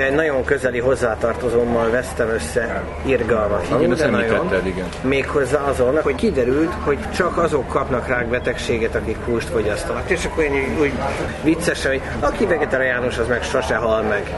Egy 0.00 0.14
nagyon 0.14 0.44
közeli 0.44 0.78
hozzátartozómmal 0.78 1.90
vesztem 1.90 2.28
össze 2.28 2.82
irgalmat. 3.04 3.66
Igen, 3.78 3.92
ezt 3.92 4.00
említetted, 4.00 4.66
igen. 4.66 4.88
Méghozzá 5.02 5.60
azon, 5.60 6.02
hogy 6.02 6.14
kiderült, 6.14 6.72
hogy 6.84 6.98
csak 7.10 7.36
azok 7.38 7.68
kapnak 7.68 8.06
rákbetegséget, 8.06 8.94
akik 8.94 9.16
húst 9.24 9.48
fogyasztanak. 9.48 10.10
És 10.10 10.24
akkor 10.24 10.44
én 10.44 10.76
úgy 10.80 10.92
viccesen, 11.42 11.90
hogy 11.90 12.00
aki 12.20 12.46
vegetariánus, 12.46 13.18
az 13.18 13.28
meg 13.28 13.42
sose 13.42 13.76
hal 13.76 14.02
meg. 14.02 14.36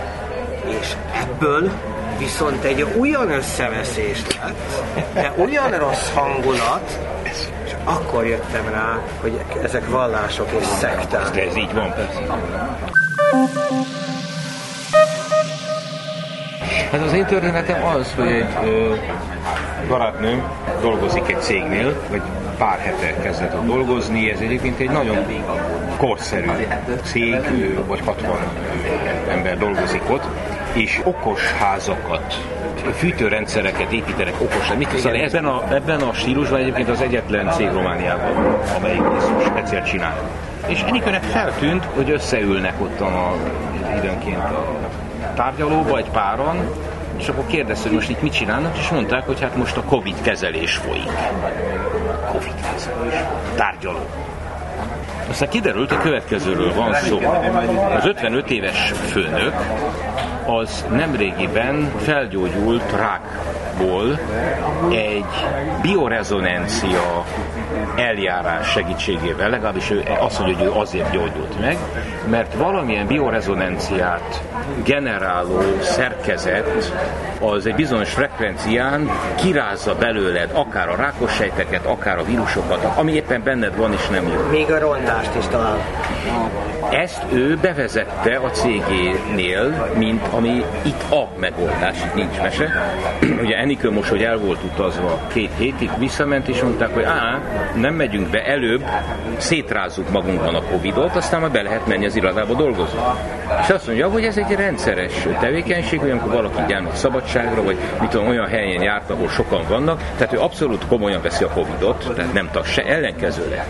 És 0.81 0.93
ebből 1.23 1.71
viszont 2.19 2.65
egy 2.65 2.87
olyan 3.01 3.31
összeveszés 3.31 4.23
lett, 4.43 5.15
de 5.15 5.33
olyan 5.39 5.71
rossz 5.71 6.11
hangulat, 6.15 6.99
és 7.23 7.73
akkor 7.85 8.27
jöttem 8.27 8.69
rá, 8.69 8.99
hogy 9.21 9.41
ezek 9.63 9.89
vallások 9.91 10.49
és 10.59 10.67
szekták. 10.67 11.31
De 11.31 11.43
ez 11.43 11.57
így 11.57 11.75
van, 11.75 11.95
persze. 11.95 12.21
Hát 16.91 17.03
az 17.03 17.13
én 17.13 17.25
történetem 17.25 17.85
az, 17.85 18.15
hogy 18.17 18.27
egy 18.27 18.47
ö, 18.65 18.95
barátnőm 19.89 20.43
dolgozik 20.81 21.29
egy 21.29 21.41
cégnél, 21.41 22.03
vagy 22.11 22.23
pár 22.59 22.79
hete 22.79 23.15
kezdett 23.23 23.55
ott 23.55 23.67
dolgozni, 23.67 24.31
ez 24.31 24.41
egyébként 24.41 24.81
egy 24.81 24.91
nagyon 24.91 25.17
korszerű 25.97 26.51
cég, 27.03 27.37
vagy 27.87 28.01
60 28.05 28.39
ember 29.31 29.59
dolgozik 29.59 30.03
ott, 30.11 30.25
és 30.73 31.01
okos 31.05 31.53
házakat, 31.53 32.35
fűtőrendszereket 32.95 33.93
építenek 33.93 34.35
okos. 34.41 34.73
Mit 34.79 34.97
szóval 34.97 35.21
ebben 35.21 35.45
a, 35.45 35.75
ebben 35.75 36.01
a 36.01 36.13
stílusban 36.13 36.61
egyébként 36.61 36.89
az 36.89 37.01
egyetlen 37.01 37.51
cég 37.51 37.71
Romániában, 37.73 38.59
amelyik 38.77 39.03
ezt 39.17 39.31
speciál 39.45 39.83
csinál. 39.83 40.31
És 40.67 40.83
Enikőnek 40.83 41.23
feltűnt, 41.23 41.85
hogy 41.85 42.11
összeülnek 42.11 42.75
ott 42.81 43.01
a, 43.01 43.35
időnként 43.97 44.37
a 44.37 44.77
tárgyalóba 45.37 45.99
egy 45.99 46.11
páron, 46.11 46.57
és 47.17 47.29
akkor 47.29 47.47
kérdezte, 47.47 47.89
hogy 47.89 47.97
most 47.97 48.11
itt 48.11 48.23
mit 48.23 48.33
csinálnak, 48.33 48.79
és 48.79 48.89
mondták, 48.89 49.27
hogy 49.27 49.41
hát 49.41 49.57
most 49.57 49.77
a 49.77 49.83
Covid 49.83 50.21
kezelés 50.23 50.75
folyik. 50.75 51.11
Covid 52.31 52.55
kezelés. 52.73 53.15
Tárgyaló. 53.55 54.07
Aztán 55.31 55.49
kiderült, 55.49 55.93
a 55.93 55.99
következőről 55.99 56.75
van 56.75 56.95
szó. 56.95 57.21
Az 57.97 58.07
55 58.07 58.51
éves 58.51 58.93
főnök 59.11 59.55
az 60.47 60.85
nemrégiben 60.91 61.93
felgyógyult 61.97 62.91
rákból 63.77 64.19
egy 64.91 65.25
biorezonancia 65.83 67.25
eljárás 67.97 68.71
segítségével, 68.71 69.51
legalábbis 69.51 69.91
ő 69.91 70.03
azt 70.19 70.39
mondja, 70.39 70.57
hogy 70.57 70.67
ő 70.67 70.71
azért 70.81 71.11
gyógyult 71.11 71.61
meg, 71.61 71.77
mert 72.31 72.55
valamilyen 72.55 73.07
biorezonanciát 73.07 74.43
generáló 74.85 75.61
szerkezet 75.81 76.93
az 77.41 77.67
egy 77.67 77.75
bizonyos 77.75 78.13
frekvencián 78.13 79.11
kirázza 79.35 79.95
belőled 79.95 80.51
akár 80.53 80.89
a 80.89 80.97
rákos 80.97 81.35
sejteket, 81.35 81.87
akár 81.87 82.19
a 82.19 82.25
vírusokat, 82.25 82.85
ami 82.97 83.13
éppen 83.13 83.43
benned 83.43 83.77
van 83.77 83.93
és 83.93 84.09
nem 84.09 84.29
jó. 84.29 84.51
Még 84.51 84.71
a 84.71 84.79
rondást 84.79 85.35
is 85.35 85.47
talán. 85.47 85.79
Ezt 86.91 87.25
ő 87.33 87.57
bevezette 87.63 88.37
a 88.37 88.51
cégénél, 88.51 89.91
mint 89.99 90.27
ami 90.33 90.65
itt 90.83 91.11
a 91.11 91.29
megoldás, 91.39 91.97
itt 92.05 92.15
nincs 92.15 92.41
mese. 92.43 92.71
Ugye 93.43 93.57
Enikő 93.57 93.91
most, 93.91 94.09
hogy 94.09 94.23
el 94.23 94.39
volt 94.39 94.63
utazva 94.63 95.21
két 95.33 95.51
hétig, 95.59 95.91
visszament 95.99 96.49
és 96.49 96.63
mondták, 96.63 96.95
hogy 96.95 97.03
á, 97.03 97.41
nem 97.75 97.95
megyünk 97.95 98.31
be, 98.31 98.45
előbb 98.45 98.85
szétrázzuk 99.37 100.11
magunkban 100.11 100.55
a 100.55 100.63
Covidot, 100.63 101.17
aztán 101.17 101.41
majd 101.41 101.53
be 101.53 101.63
lehet 101.63 101.87
menni 101.87 102.07
az 102.07 102.17
irodába 102.17 102.55
dolgozni. 102.55 102.99
És 103.63 103.71
azt 103.71 103.87
mondja, 103.87 104.09
hogy 104.09 104.25
ez 104.25 104.37
egy 104.37 104.55
rendszeres 104.57 105.27
tevékenység, 105.41 106.01
hogy 106.01 106.11
amikor 106.11 106.33
valaki 106.33 106.73
elmegy 106.73 106.95
szabadságra, 106.95 107.63
vagy 107.63 107.77
mit 108.01 108.11
tudom, 108.11 108.29
olyan 108.29 108.47
helyen 108.47 108.83
járt, 108.83 109.11
ahol 109.11 109.29
sokan 109.29 109.63
vannak, 109.69 110.03
tehát 110.19 110.33
ő 110.33 110.41
abszolút 110.41 110.87
komolyan 110.87 111.23
veszi 111.23 111.45
a 111.45 111.49
Covidot, 111.49 112.13
tehát 112.15 112.33
nem 112.33 112.49
tag 112.53 112.65
se 112.65 112.83
ellenkezőleg 112.83 113.67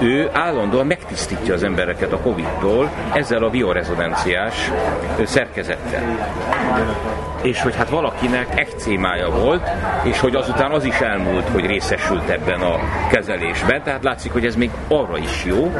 ő 0.00 0.30
állandóan 0.32 0.86
megtisztítja 0.86 1.54
az 1.54 1.62
embereket 1.62 2.12
a 2.12 2.18
Covid-tól 2.18 2.90
ezzel 3.12 3.42
a 3.42 3.50
biorezonanciás 3.50 4.70
szerkezettel. 5.24 6.02
És 7.42 7.62
hogy 7.62 7.76
hát 7.76 7.88
valakinek 7.88 8.58
ekcémája 8.58 9.30
volt, 9.30 9.68
és 10.02 10.20
hogy 10.20 10.34
azután 10.34 10.70
az 10.70 10.84
is 10.84 11.00
elmúlt, 11.00 11.48
hogy 11.48 11.66
részesült 11.66 12.28
ebben 12.28 12.60
a 12.60 12.78
kezelésben, 13.10 13.82
tehát 13.82 14.02
látszik, 14.02 14.32
hogy 14.32 14.46
ez 14.46 14.56
még 14.56 14.70
arra 14.88 15.18
is 15.18 15.44
jó. 15.44 15.72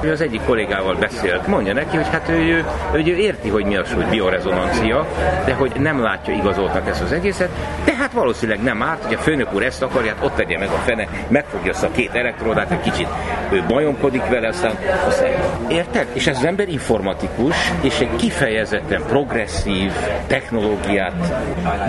Ő 0.00 0.10
az 0.10 0.20
egyik 0.20 0.44
kollégával 0.44 0.94
beszélt, 0.94 1.46
mondja 1.46 1.72
neki, 1.72 1.96
hogy 1.96 2.08
hát 2.10 2.28
ő, 2.28 2.34
ő, 2.34 2.64
ő, 2.92 3.16
érti, 3.16 3.48
hogy 3.48 3.64
mi 3.64 3.76
az, 3.76 3.92
hogy 3.92 4.04
biorezonancia, 4.04 5.06
de 5.44 5.54
hogy 5.54 5.72
nem 5.78 6.02
látja 6.02 6.34
igazoltnak 6.34 6.88
ezt 6.88 7.02
az 7.02 7.12
egészet, 7.12 7.50
de 7.84 7.94
hát 7.94 8.12
valószínűleg 8.12 8.62
nem 8.62 8.82
árt, 8.82 9.04
hogy 9.04 9.14
a 9.14 9.18
főnök 9.18 9.54
úr 9.54 9.62
ezt 9.62 9.82
akarja, 9.82 10.14
hát 10.14 10.24
ott 10.24 10.34
tegye 10.34 10.58
meg 10.58 10.68
a 10.68 10.78
fene, 10.84 11.08
megfogja 11.28 11.72
azt 11.72 11.84
a 11.84 11.90
két 11.90 12.14
elektrodát, 12.14 12.70
egy 12.70 12.80
kicsit 12.80 13.07
ő 13.50 13.64
bajomkodik 13.68 14.24
vele, 14.26 14.48
aztán, 14.48 14.78
aztán 15.06 15.30
érted? 15.68 16.06
És 16.12 16.26
ez 16.26 16.36
az 16.36 16.44
ember 16.44 16.68
informatikus, 16.68 17.56
és 17.80 18.00
egy 18.00 18.16
kifejezetten 18.16 19.02
progresszív 19.06 19.92
technológiát 20.26 21.32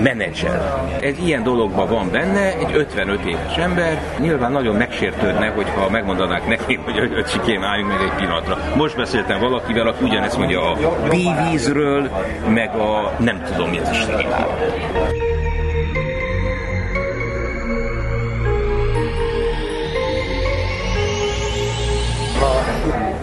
menedzser. 0.02 0.62
Egy 1.00 1.28
ilyen 1.28 1.44
dologban 1.44 1.88
van 1.88 2.12
benne, 2.12 2.58
egy 2.58 2.72
55 2.74 3.26
éves 3.26 3.58
ember, 3.58 4.02
nyilván 4.20 4.52
nagyon 4.52 4.76
megsértődne, 4.76 5.48
hogyha 5.48 5.90
megmondanák 5.90 6.48
neki, 6.48 6.76
hogy 6.76 7.14
öcsikém, 7.16 7.64
álljunk 7.64 7.92
meg 7.92 8.02
egy 8.02 8.16
pillanatra. 8.18 8.58
Most 8.76 8.96
beszéltem 8.96 9.40
valakivel, 9.40 9.88
aki 9.88 10.04
ugyanezt 10.04 10.38
mondja 10.38 10.72
a 10.72 10.78
bívízről, 11.10 12.10
meg 12.48 12.76
a 12.76 13.14
nem 13.20 13.44
tudom, 13.52 13.70
mi 13.70 13.80
az 13.80 13.90
Istenével. 13.92 14.58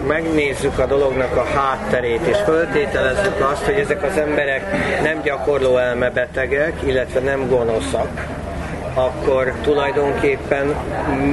Megnézzük 0.07 0.79
a 0.79 0.85
dolognak 0.85 1.35
a 1.35 1.43
hátterét, 1.43 2.21
és 2.25 2.37
föltételezzük 2.45 3.49
azt, 3.51 3.63
hogy 3.63 3.73
ezek 3.73 4.03
az 4.03 4.17
emberek 4.17 4.61
nem 5.03 5.21
gyakorló 5.21 5.77
elmebetegek, 5.77 6.73
illetve 6.85 7.19
nem 7.19 7.49
gonoszak, 7.49 8.25
akkor 8.93 9.53
tulajdonképpen 9.61 10.75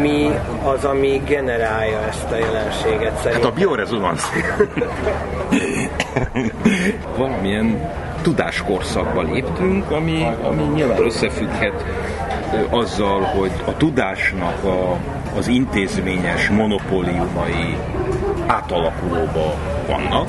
mi 0.00 0.30
az, 0.64 0.84
ami 0.84 1.22
generálja 1.26 2.00
ezt 2.08 2.30
a 2.30 2.36
jelenséget 2.36 3.16
szerintem? 3.16 3.32
Hát 3.32 3.44
a 3.44 3.50
biorezonansz. 3.50 4.28
Valamilyen 7.16 7.90
tudáskorszakba 8.22 9.22
léptünk, 9.22 9.90
ami, 9.90 10.26
ami 10.42 10.62
nyilván 10.62 11.04
összefügghet 11.04 11.84
azzal, 12.70 13.20
hogy 13.20 13.50
a 13.64 13.76
tudásnak 13.76 14.64
a, 14.64 14.96
az 15.36 15.48
intézményes 15.48 16.48
monopóliumai 16.48 17.76
átalakulóba 18.46 19.54
vannak, 19.86 20.28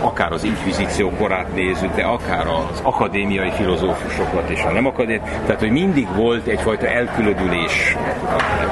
akár 0.00 0.32
az 0.32 0.44
inkvizíció 0.44 1.10
korát 1.10 1.54
nézzük, 1.54 1.94
de 1.94 2.02
akár 2.02 2.46
az 2.46 2.80
akadémiai 2.82 3.50
filozófusokat 3.50 4.50
és 4.50 4.62
a 4.62 4.70
nem 4.70 4.86
akadémiai, 4.86 5.28
tehát 5.46 5.60
hogy 5.60 5.70
mindig 5.70 6.08
volt 6.16 6.46
egyfajta 6.46 6.86
elkülödülés, 6.86 7.96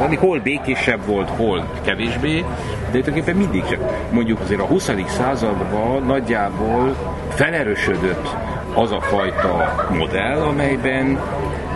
ami 0.04 0.16
hol 0.16 0.40
békésebb 0.40 1.06
volt, 1.06 1.28
hol 1.28 1.66
kevésbé, 1.84 2.40
de 2.40 3.00
tulajdonképpen 3.00 3.36
mindig 3.36 3.64
csak. 3.64 4.10
Mondjuk 4.10 4.40
azért 4.40 4.60
a 4.60 4.64
20. 4.64 4.90
században 5.06 6.02
nagyjából 6.02 6.96
felerősödött 7.28 8.36
az 8.74 8.92
a 8.92 9.00
fajta 9.00 9.74
modell, 9.90 10.40
amelyben 10.40 11.18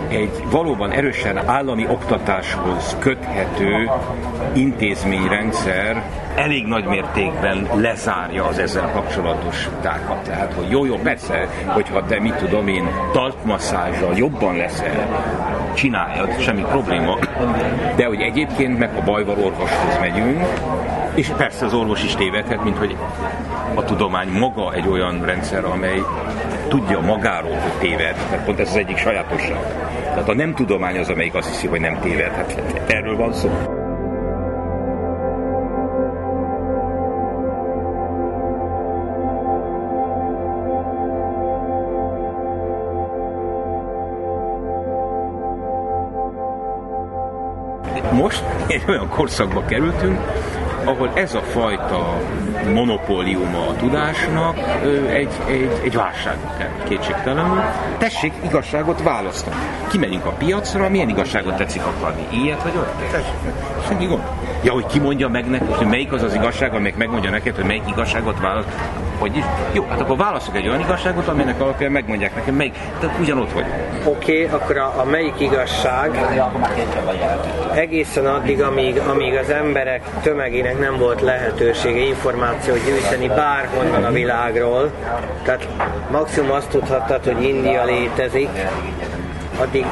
egy 0.08 0.44
valóban 0.50 0.90
erősen 0.90 1.48
állami 1.48 1.86
oktatáshoz 1.88 2.96
köthető 2.98 3.90
intézményrendszer 4.54 6.02
elég 6.34 6.66
nagy 6.66 6.84
mértékben 6.84 7.68
lezárja 7.74 8.44
az 8.44 8.58
ezzel 8.58 8.90
kapcsolatos 8.92 9.68
tákat. 9.80 10.22
Tehát, 10.22 10.52
hogy 10.52 10.70
jó, 10.70 10.84
jó, 10.84 10.96
persze, 10.96 11.48
hogyha 11.66 12.04
te, 12.06 12.20
mit 12.20 12.34
tudom 12.34 12.68
én, 12.68 12.88
talpmasszázzal 13.12 14.16
jobban 14.16 14.56
leszel, 14.56 15.08
csináljad, 15.74 16.40
semmi 16.40 16.62
probléma, 16.62 17.18
de 17.96 18.06
hogy 18.06 18.20
egyébként 18.20 18.78
meg 18.78 18.90
a 18.96 19.02
bajval 19.04 19.38
orvoshoz 19.38 19.98
megyünk, 20.00 20.42
és 21.14 21.28
persze 21.36 21.64
az 21.64 21.74
orvos 21.74 22.04
is 22.04 22.14
tévedhet, 22.14 22.64
mint 22.64 22.78
hogy 22.78 22.96
a 23.74 23.84
tudomány 23.84 24.28
maga 24.28 24.72
egy 24.72 24.88
olyan 24.88 25.24
rendszer, 25.24 25.64
amely 25.64 26.02
tudja 26.68 27.00
magáról, 27.00 27.56
hogy 27.56 27.78
téved, 27.78 28.16
mert 28.30 28.44
pont 28.44 28.60
ez 28.60 28.68
az 28.68 28.76
egyik 28.76 28.96
sajátosság. 28.96 29.60
Tehát 30.02 30.28
a 30.28 30.34
nem 30.34 30.54
tudomány 30.54 30.98
az, 30.98 31.08
amelyik 31.08 31.34
azt 31.34 31.48
hiszi, 31.48 31.66
hogy 31.66 31.80
nem 31.80 31.98
téved. 32.00 32.32
Hát 32.32 32.82
erről 32.86 33.16
van 33.16 33.32
szó. 33.32 33.50
Most 48.12 48.44
egy 48.66 48.84
olyan 48.88 49.08
korszakba 49.08 49.64
kerültünk, 49.64 50.18
ahol 50.88 51.10
ez 51.14 51.34
a 51.34 51.40
fajta 51.40 52.16
monopóliuma 52.72 53.66
a 53.68 53.76
tudásnak 53.76 54.58
egy, 55.08 55.32
egy, 55.46 55.80
egy 55.82 55.94
válságot 55.94 56.56
kell 56.58 56.70
kétségtelenül. 56.88 57.62
Tessék 57.98 58.32
igazságot 58.44 59.02
választani. 59.02 59.56
Kimegyünk 59.90 60.24
a 60.24 60.30
piacra, 60.30 60.88
milyen 60.88 61.08
igazságot 61.08 61.56
tetszik 61.56 61.82
akarni? 61.82 62.26
Ilyet 62.30 62.62
vagy 62.62 62.72
olyat? 62.76 63.26
Semmi 63.88 64.06
gond. 64.06 64.22
Ja, 64.62 64.72
hogy 64.72 64.86
ki 64.86 64.98
mondja 64.98 65.28
meg 65.28 65.50
neked, 65.50 65.74
hogy 65.74 65.86
melyik 65.86 66.12
az 66.12 66.22
az 66.22 66.34
igazság, 66.34 66.74
amelyik 66.74 66.96
megmondja 66.96 67.30
neked, 67.30 67.54
hogy 67.54 67.64
melyik 67.64 67.82
igazságot 67.88 68.40
választ. 68.40 68.68
Hogy 69.18 69.36
is? 69.36 69.44
Jó, 69.72 69.86
hát 69.88 70.00
akkor 70.00 70.16
válaszok 70.16 70.56
egy 70.56 70.68
olyan 70.68 70.80
igazságot, 70.80 71.28
aminek 71.28 71.60
alapján 71.60 71.92
megmondják 71.92 72.34
nekem 72.34 72.54
melyik. 72.54 72.72
Tehát 73.00 73.18
ugyanott 73.18 73.52
vagy. 73.52 73.64
Oké, 74.04 74.44
okay, 74.44 74.58
akkor 74.58 74.76
a, 74.76 75.00
a 75.00 75.04
melyik 75.04 75.40
igazság 75.40 76.18
egészen 77.74 78.26
addig, 78.26 78.62
amíg, 78.62 78.98
amíg 78.98 79.34
az 79.34 79.50
emberek 79.50 80.02
tömegének 80.22 80.78
nem 80.78 80.98
volt 80.98 81.20
lehetősége 81.20 82.00
információt 82.00 82.84
gyűjteni 82.84 83.26
bárhonnan 83.26 84.04
a 84.04 84.10
világról. 84.10 84.90
Tehát 85.42 85.68
maximum 86.10 86.50
azt 86.50 86.68
tudhattad, 86.68 87.24
hogy 87.24 87.42
India 87.42 87.84
létezik, 87.84 88.48
addig 89.58 89.86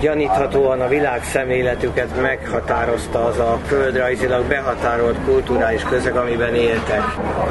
gyaníthatóan 0.00 0.80
a 0.80 0.88
világ 0.88 1.24
szemléletüket 1.24 2.20
meghatározta 2.20 3.24
az 3.24 3.38
a 3.38 3.58
földrajzilag 3.66 4.44
behatárolt 4.44 5.16
kulturális 5.24 5.82
közeg, 5.82 6.16
amiben 6.16 6.54
éltek. 6.54 7.02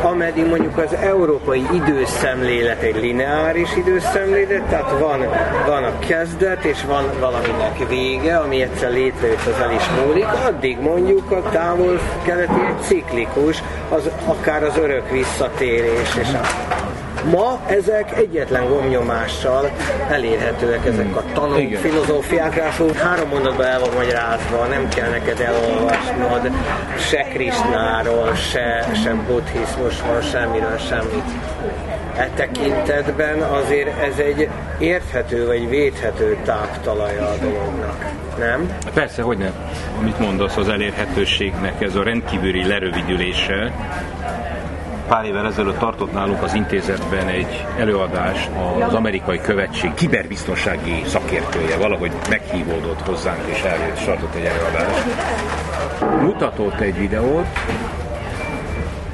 Ameddig 0.01 0.45
mondjuk 0.45 0.77
az 0.77 0.93
európai 0.93 1.65
időszemlélet 1.73 2.81
egy 2.81 2.95
lineáris 2.95 3.75
időszemlélet, 3.75 4.63
tehát 4.63 4.99
van, 4.99 5.19
van 5.65 5.83
a 5.83 5.99
kezdet, 5.99 6.63
és 6.63 6.83
van 6.83 7.03
valaminek 7.19 7.87
vége, 7.87 8.37
ami 8.37 8.61
egyszer 8.61 8.91
létrejött, 8.91 9.45
az 9.45 9.61
el 9.61 9.71
is 9.71 9.89
múlik, 10.05 10.27
addig 10.47 10.79
mondjuk 10.79 11.31
a 11.31 11.41
távol-keleti 11.49 12.59
egy 12.67 12.81
ciklikus, 12.81 13.63
az 13.89 14.09
akár 14.25 14.63
az 14.63 14.77
örök 14.77 15.09
visszatérés, 15.09 16.15
és 16.21 16.27
a 16.33 16.39
Ma 17.31 17.59
ezek 17.67 18.17
egyetlen 18.17 18.67
gomnyomással 18.67 19.71
elérhetőek 20.09 20.85
ezek 20.85 21.15
a 21.15 21.23
tanok, 21.33 21.59
Igen. 21.59 21.81
filozófiák, 21.81 22.55
ráadásul 22.55 22.93
három 22.93 23.29
mondatban 23.29 23.65
el 23.65 23.79
van 23.79 23.89
magyarázva, 23.95 24.65
nem 24.65 24.87
kell 24.89 25.09
neked 25.09 25.39
elolvasnod 25.39 26.51
se 26.97 27.21
Krisnáról, 27.21 28.35
se, 28.35 28.87
se 29.03 29.13
buddhizmusról, 29.27 30.21
semmiről, 30.21 30.77
semmit. 30.77 31.23
E 32.17 32.29
tekintetben 32.35 33.41
azért 33.41 34.01
ez 34.01 34.17
egy 34.17 34.49
érthető 34.79 35.45
vagy 35.45 35.69
védhető 35.69 36.37
táptalaja 36.45 37.27
a 37.27 37.35
dolognak, 37.41 38.05
nem? 38.39 38.77
Persze, 38.93 39.21
hogy 39.21 39.37
nem. 39.37 39.53
Amit 39.99 40.19
mondasz 40.19 40.57
az 40.57 40.69
elérhetőségnek, 40.69 41.81
ez 41.81 41.95
a 41.95 42.03
rendkívüli 42.03 42.67
lerövidülése, 42.67 43.71
pár 45.07 45.25
évvel 45.25 45.45
ezelőtt 45.45 45.77
tartott 45.77 46.13
nálunk 46.13 46.43
az 46.43 46.53
intézetben 46.53 47.27
egy 47.27 47.65
előadást 47.77 48.49
az 48.87 48.93
amerikai 48.93 49.41
követség 49.41 49.93
kiberbiztonsági 49.93 51.03
szakértője, 51.05 51.77
valahogy 51.77 52.11
meghívódott 52.29 53.01
hozzánk 53.01 53.41
és 53.45 53.61
eljött, 53.61 53.97
és 53.97 54.03
tartott 54.03 54.35
egy 54.35 54.45
előadást. 54.45 55.05
Mutatott 56.21 56.79
egy 56.79 56.97
videót, 56.97 57.45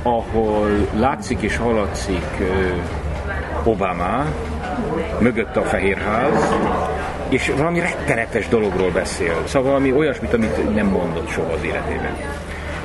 ahol 0.04 0.70
látszik 0.94 1.42
és 1.42 1.58
hallatszik 1.58 2.42
Obama, 3.64 4.26
mögött 5.20 5.56
a 5.56 5.62
Fehérház, 5.62 6.54
és 7.30 7.52
valami 7.58 7.80
rettenetes 7.80 8.48
dologról 8.48 8.92
beszél. 8.92 9.36
Szóval 9.46 9.72
valami 9.72 9.94
olyasmit, 9.94 10.34
amit 10.34 10.74
nem 10.76 10.88
mondott 10.88 11.30
soha 11.30 11.52
az 11.52 11.64
életében 11.64 12.16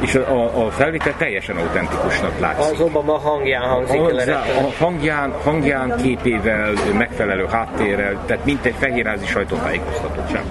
és 0.01 0.15
a, 0.15 0.67
a 0.67 0.71
felvétel 0.71 1.15
teljesen 1.17 1.57
autentikusnak 1.57 2.39
látszik. 2.39 2.73
Az 2.75 2.81
Obama 2.81 3.19
hangján 3.19 3.69
hangzik 3.69 4.29
el. 4.29 4.43
A 4.65 4.85
hangján, 4.85 5.33
hangján, 5.45 5.97
képével, 6.03 6.73
megfelelő 6.99 7.47
háttérrel, 7.51 8.23
tehát 8.27 8.45
mint 8.45 8.65
egy 8.65 8.75
fehérházi 8.79 9.27
sajtótájékoztatottság. 9.27 10.43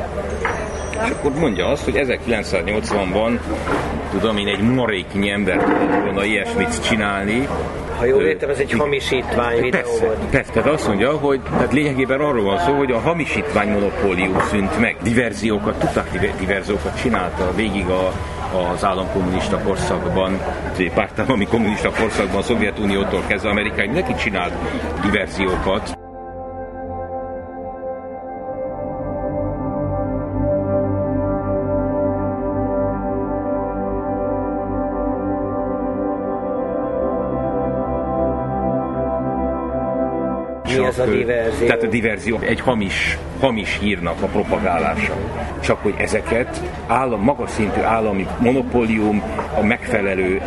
És 1.03 1.09
akkor 1.09 1.31
mondja 1.39 1.67
azt, 1.67 1.83
hogy 1.83 1.93
1980-ban, 1.97 3.39
tudom 4.11 4.37
én, 4.37 4.47
egy 4.47 4.61
maréknyi 4.61 5.29
ember 5.29 5.57
tudott 5.57 6.03
volna 6.03 6.23
ilyesmit 6.23 6.87
csinálni, 6.87 7.47
ha 7.97 8.05
jól 8.05 8.23
értem, 8.23 8.49
ez 8.49 8.59
egy 8.59 8.71
hamisítvány 8.71 9.61
videó 9.61 9.81
persze, 9.81 10.05
volt. 10.05 10.17
Persze, 10.29 10.51
tehát 10.51 10.69
azt 10.69 10.87
mondja, 10.87 11.11
hogy 11.17 11.41
tehát 11.41 11.73
lényegében 11.73 12.19
arról 12.19 12.43
van 12.43 12.59
szó, 12.59 12.73
hogy 12.73 12.91
a 12.91 12.99
hamisítvány 12.99 13.69
monopólium 13.69 14.39
szűnt 14.49 14.79
meg. 14.79 14.95
Diverziókat, 15.03 15.79
tudták 15.79 16.35
diverziókat 16.39 17.01
csinálta 17.01 17.53
végig 17.55 17.87
a, 17.87 18.11
az 18.53 18.83
államkommunista 18.83 19.59
korszakban, 19.59 20.39
pártállami 20.93 21.45
kommunista 21.47 21.91
korszakban, 21.91 22.37
a 22.37 22.41
Szovjetuniótól 22.41 23.23
kezdve 23.27 23.49
Amerikáig 23.49 23.89
neki 23.89 24.13
csinált 24.13 24.53
diverziókat. 25.01 26.04
Ez 40.97 41.07
a 41.07 41.11
diverzió? 41.11 41.67
Tehát 41.67 41.83
a 41.83 41.87
diverzió 41.87 42.39
egy 42.39 42.59
hamis, 42.59 43.17
hamis 43.39 43.77
hírnak 43.79 44.21
a 44.21 44.25
propagálása. 44.25 45.13
Csak 45.59 45.81
hogy 45.81 45.93
ezeket 45.97 46.61
állam, 46.87 47.21
magas 47.21 47.49
szintű 47.49 47.81
állami 47.81 48.27
monopólium 48.39 49.23
a 49.55 49.63
megfelelő 49.63 50.41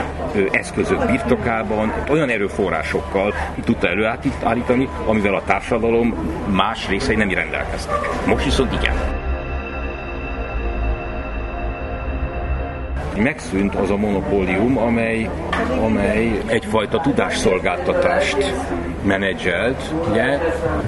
eszközök 0.51 1.07
birtokában 1.07 1.93
olyan 2.11 2.29
erőforrásokkal 2.29 3.35
tudta 3.65 3.89
előállítani, 3.89 4.89
amivel 5.07 5.35
a 5.35 5.43
társadalom 5.47 6.15
más 6.51 6.89
részei 6.89 7.17
nem 7.17 7.31
rendelkeztek. 7.31 8.27
Most 8.27 8.45
viszont 8.45 8.73
igen. 8.73 9.18
Megszűnt 13.19 13.75
az 13.75 13.91
a 13.91 13.97
monopólium, 13.97 14.79
amely, 14.79 15.31
amely 15.85 16.41
egyfajta 16.47 17.01
tudásszolgáltatást 17.01 18.55
menedzselt, 19.03 19.95
ugye, 20.11 20.39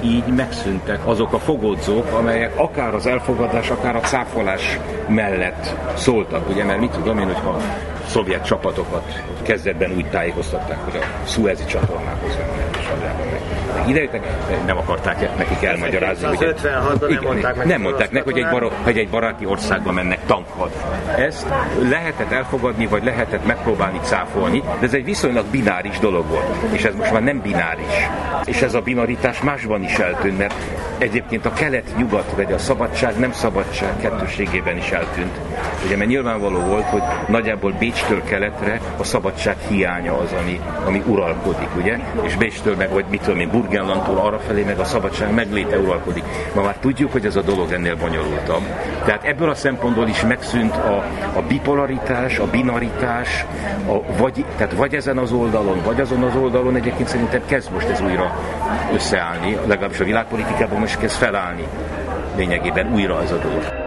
így 0.03 0.27
megszűntek 0.27 1.07
azok 1.07 1.33
a 1.33 1.39
fogodzók, 1.39 2.13
amelyek 2.13 2.59
akár 2.59 2.95
az 2.95 3.07
elfogadás, 3.07 3.71
akár 3.71 3.97
a 3.97 4.01
cáfolás 4.01 4.79
mellett 5.09 5.75
szóltak, 5.97 6.49
ugye, 6.49 6.65
mert 6.65 6.81
mit 6.81 6.91
tudom 6.91 7.19
én, 7.19 7.27
hogyha 7.27 7.61
szovjet 8.07 8.45
csapatokat 8.45 9.23
kezdetben 9.43 9.93
úgy 9.97 10.07
tájékoztatták, 10.07 10.79
hogy 10.79 10.97
a 10.97 11.27
Suezi 11.27 11.65
csatornához 11.65 12.37
mennek, 12.37 12.70
és 13.19 13.89
idejöttek, 13.89 14.27
nem 14.67 14.77
akarták 14.77 15.37
nekik 15.37 15.63
elmagyarázni. 15.63 16.27
Az 16.27 16.37
56-ban 16.41 17.09
nem 17.09 17.23
mondták 17.23 17.57
meg. 17.57 17.67
Nem 17.67 17.81
mondták 17.81 18.11
meg, 18.11 18.23
hogy 18.23 18.39
egy, 18.39 18.49
bar- 18.51 18.73
hogy 18.83 18.99
egy 18.99 19.09
baráti 19.09 19.47
országba 19.47 19.93
mennek 19.93 20.27
tankod. 20.27 20.71
Ezt 21.17 21.47
lehetett 21.89 22.31
elfogadni, 22.33 22.87
vagy 22.87 23.05
lehetett 23.05 23.47
megpróbálni 23.47 23.99
cáfolni, 24.03 24.63
de 24.81 24.87
ez 24.87 24.95
egy 24.95 25.05
viszonylag 25.05 25.45
bináris 25.51 25.99
dolog 25.99 26.27
volt. 26.29 26.73
És 26.73 26.85
ez 26.85 26.95
most 26.95 27.13
már 27.13 27.23
nem 27.23 27.41
bináris. 27.41 28.09
És 28.45 28.63
ez 28.63 28.75
a 28.75 28.81
binaritás 28.81 29.41
másban 29.41 29.83
is 29.83 29.99
eltűnt, 29.99 30.39
mert 30.39 30.55
egyébként 31.01 31.47
a 31.47 31.53
kelet-nyugat, 31.53 32.33
vagy 32.37 32.53
a 32.53 32.59
szabadság, 32.59 33.19
nem 33.19 33.33
szabadság 33.33 33.97
kettőségében 34.01 34.77
is 34.77 34.91
eltűnt. 34.91 35.39
Ugye, 35.85 35.97
mert 35.97 36.11
nyilvánvaló 36.11 36.59
volt, 36.59 36.85
hogy 36.85 37.03
nagyjából 37.29 37.75
Bécstől 37.79 38.23
keletre 38.23 38.81
a 38.97 39.05
szabadság 39.05 39.57
hiánya 39.69 40.19
az, 40.19 40.33
ami, 40.41 40.61
ami 40.85 41.03
uralkodik, 41.07 41.69
ugye? 41.77 41.99
És 42.23 42.37
Bécstől 42.37 42.77
meg, 42.77 42.91
vagy 42.91 43.05
mit 43.11 43.21
tudom 43.21 43.41
én, 43.41 43.51
Burgenlandtól 43.51 44.19
arra 44.19 44.39
felé 44.39 44.63
meg 44.63 44.79
a 44.79 44.85
szabadság 44.85 45.35
megléte 45.35 45.79
uralkodik. 45.79 46.25
Ma 46.55 46.63
már 46.63 46.77
tudjuk, 46.77 47.13
hogy 47.13 47.25
ez 47.25 47.37
a 47.37 47.43
dolog 47.43 47.73
ennél 47.73 47.97
bonyolultabb. 47.97 48.63
Tehát 49.05 49.25
ebből 49.25 49.51
a 49.51 49.55
szempontból 49.55 50.09
is 50.09 50.23
megszűnt 50.23 50.77
a, 50.77 51.05
a 51.35 51.43
bipolaritás, 51.49 52.39
a 52.39 52.47
binaritás, 52.47 53.45
a 53.89 54.17
vagy, 54.17 54.45
tehát 54.57 54.73
vagy 54.73 54.95
ezen 54.95 55.19
az 55.19 55.33
oldalon, 55.33 55.81
vagy 55.85 56.01
azon 56.01 56.23
az 56.23 56.37
oldalon 56.37 56.77
egyébként 56.77 57.09
szerintem 57.09 57.43
kezd 57.47 57.73
most 57.73 57.89
ez 57.89 58.01
újra 58.01 58.39
összeállni, 58.95 59.57
legalábbis 59.67 60.01
a 60.01 60.05
világpolitikában 60.05 60.79
most 60.79 60.90
kezd 60.97 61.17
felállni 61.17 61.67
lényegében 62.37 62.93
újra 62.93 63.23
ez 63.23 63.31
a 63.31 63.37
dolog 63.37 63.81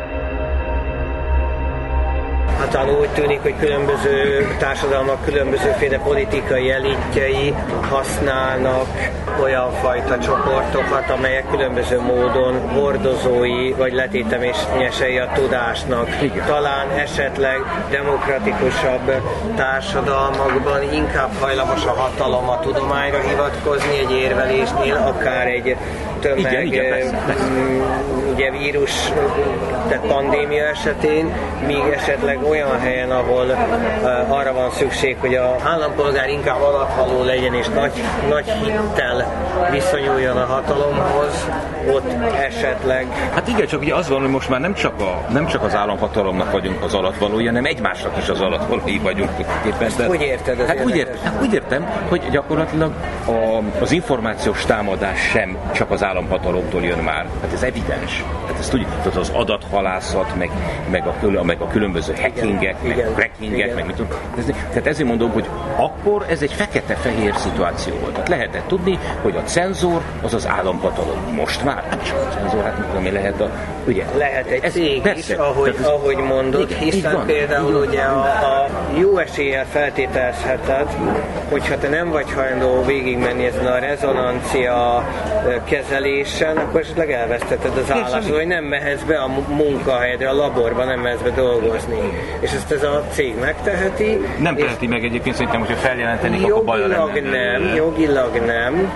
talán 2.74 3.00
úgy 3.00 3.10
tűnik, 3.10 3.42
hogy 3.42 3.56
különböző 3.60 4.48
társadalmak 4.60 5.26
különbözőféle 5.26 5.98
politikai 5.98 6.72
elitjei 6.72 7.54
használnak 7.90 8.88
olyan 9.42 9.72
fajta 9.72 10.20
csoportokat, 10.20 11.10
amelyek 11.10 11.50
különböző 11.50 12.00
módon 12.00 12.70
hordozói 12.70 13.72
vagy 13.72 13.94
letéteményesei 13.94 15.18
a 15.18 15.32
tudásnak. 15.34 16.22
Igen. 16.22 16.46
Talán 16.46 16.90
esetleg 16.90 17.60
demokratikusabb 17.90 19.12
társadalmakban 19.56 20.94
inkább 20.94 21.32
hajlamos 21.40 21.86
a 21.86 21.94
hatalom 21.94 22.50
a 22.50 22.60
tudományra 22.60 23.20
hivatkozni 23.20 23.98
egy 23.98 24.12
érvelésnél, 24.12 24.96
akár 24.96 25.48
egy 25.48 25.78
tömeg, 26.24 26.40
igen, 26.40 26.62
igen, 26.62 26.90
persze, 26.90 27.24
persze. 27.26 27.44
ugye 28.34 28.52
vírus, 28.52 28.92
tehát 29.88 30.06
pandémia 30.08 30.68
esetén, 30.68 31.34
míg 31.68 31.84
esetleg 31.94 32.44
olyan 32.50 32.80
helyen, 32.80 33.12
ahol 33.12 33.46
uh, 33.46 34.38
arra 34.38 34.54
van 34.54 34.72
szükség, 34.72 35.18
hogy 35.20 35.36
a 35.36 35.56
állampolgár 35.64 36.30
inkább 36.30 36.62
alatvaló 36.62 37.24
legyen 37.24 37.54
és 37.54 37.68
nagy, 37.68 37.92
nagy 38.30 38.46
hittel 38.46 39.26
viszonyuljon 39.72 40.38
a 40.38 40.46
hatalomhoz, 40.46 41.48
ott 41.92 42.12
esetleg... 42.34 43.08
Hát 43.34 43.48
igen, 43.48 43.68
csak 43.68 43.82
ugye 43.82 43.96
az 43.96 44.10
van, 44.10 44.22
hogy 44.22 44.30
most 44.30 44.50
már 44.50 44.60
nem 44.60 44.74
csak, 44.74 45.02
a, 45.02 45.32
nem 45.32 45.46
csak 45.46 45.64
az 45.64 45.76
államhatalomnak 45.76 46.52
vagyunk 46.52 46.84
az 46.84 46.94
alatvalója, 46.94 47.46
hanem 47.46 47.66
egymásnak 47.66 48.18
is 48.18 48.30
az 48.30 48.42
alatvalói 48.42 48.98
vagyunk. 48.98 49.30
Éppen, 49.66 49.88
Ezt 49.88 50.08
úgy 50.08 50.22
érted? 50.22 50.66
Hát 50.66 50.86
úgy, 50.86 50.96
ért, 50.96 51.22
hát 51.24 51.42
úgy 51.42 51.54
értem, 51.54 52.06
hogy 52.10 52.30
gyakorlatilag 52.32 52.92
a, 53.26 53.82
az 53.82 53.92
információs 53.92 54.66
támadás 54.66 55.20
sem 55.20 55.58
csak 55.74 55.92
az 55.92 56.04
államhatalomtól 56.14 56.84
jön 56.84 56.98
már. 56.98 57.26
Hát 57.42 57.54
ez 57.54 57.64
evidens. 57.64 58.24
Hát 58.48 58.60
ezt 58.60 58.70
tudjuk, 58.70 58.90
tehát 58.90 59.16
az 59.16 59.32
adathalászat, 59.34 60.36
meg, 60.36 60.52
meg, 60.92 61.08
a, 61.08 61.44
meg 61.44 61.62
a 61.62 61.68
különböző 61.68 62.14
hackingek, 62.22 62.76
igen, 62.84 62.98
meg 62.98 63.14
crackingek, 63.16 63.76
meg 63.76 63.86
mit 63.86 63.96
tudom. 63.96 64.18
Tehát 64.70 64.88
ezért 64.88 65.08
mondom, 65.08 65.32
hogy 65.32 65.46
akkor 65.76 66.26
ez 66.30 66.42
egy 66.42 66.52
fekete-fehér 66.52 67.36
szituáció 67.36 67.94
volt. 68.00 68.14
Tehát 68.14 68.30
lehetett 68.30 68.68
tudni, 68.68 69.00
hogy 69.22 69.36
a 69.36 69.44
cenzor 69.44 70.02
az 70.22 70.34
az 70.34 70.48
államhatalom. 70.48 71.34
Most 71.36 71.64
már 71.64 71.84
nem 71.90 72.04
csak 72.04 72.18
a 72.18 72.34
cenzor, 72.34 72.64
hát 72.64 73.02
mi 73.02 73.12
lehet 73.12 73.42
a... 73.42 73.50
Ugye, 73.88 74.06
lehet 74.18 74.48
egy 74.48 74.64
ez, 74.64 74.74
cég 74.74 75.02
persze, 75.02 75.34
is, 75.34 75.40
ahogy, 75.40 75.76
ez, 75.80 75.86
ahogy 75.86 76.18
mondod, 76.18 76.70
igen, 76.70 76.84
hiszen 76.84 77.26
például 77.26 77.76
ugye 77.76 78.02
a, 78.02 78.20
a 78.20 78.70
jó 78.98 79.18
eséllyel 79.18 79.66
feltételezheted, 79.66 80.88
hogyha 81.50 81.78
te 81.78 81.90
nem 81.90 82.10
vagy 82.10 82.32
hajlandó 82.32 82.84
végigmenni 82.84 83.46
ezen 83.46 83.66
a 83.66 83.80
rezonancia 83.80 85.08
kezelésen, 86.04 86.58
akkor 86.58 86.80
esetleg 86.80 87.12
elvesztetted 87.12 87.78
az 87.78 87.92
állást, 87.92 88.28
vagy 88.28 88.48
nem 88.48 88.64
mehetsz 88.64 89.02
be 89.02 89.18
a 89.18 89.28
munkahelyre, 89.48 90.30
a 90.30 90.34
laborba 90.34 90.84
nem 90.84 91.00
mehetsz 91.00 91.22
be 91.22 91.30
dolgozni. 91.30 92.00
És 92.40 92.52
ezt 92.52 92.72
ez 92.72 92.84
a 92.84 93.06
cég 93.10 93.40
megteheti. 93.40 94.18
Nem 94.40 94.56
teheti 94.56 94.88
meg 94.88 95.04
egyébként 95.04 95.36
szerintem, 95.36 95.60
hogyha 95.60 95.76
feljelentenik, 95.76 96.44
akkor 96.44 96.64
baj 96.64 96.80
Jogilag 96.80 97.20
nem, 97.20 97.76
jogilag 97.76 98.36
nem, 98.46 98.92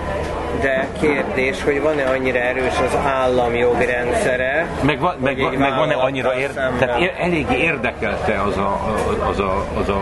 de 0.60 0.88
kérdés, 1.00 1.62
hogy 1.62 1.82
van-e 1.82 2.04
annyira 2.04 2.38
erős 2.38 2.78
az 2.86 2.96
állam 3.06 3.54
jogrendszere, 3.54 4.66
meg, 4.82 5.00
va, 5.00 5.14
meg, 5.20 5.58
meg 5.58 5.74
van-e 5.76 5.94
annyira 5.94 6.38
ér, 6.38 6.50
tehát 6.52 7.00
ér, 7.00 7.14
eléggé 7.18 7.56
érdekelte 7.56 8.42
az 8.42 8.56
a, 8.56 8.96
az 9.28 9.38
a, 9.38 9.64
az 9.80 9.88
a, 9.88 10.00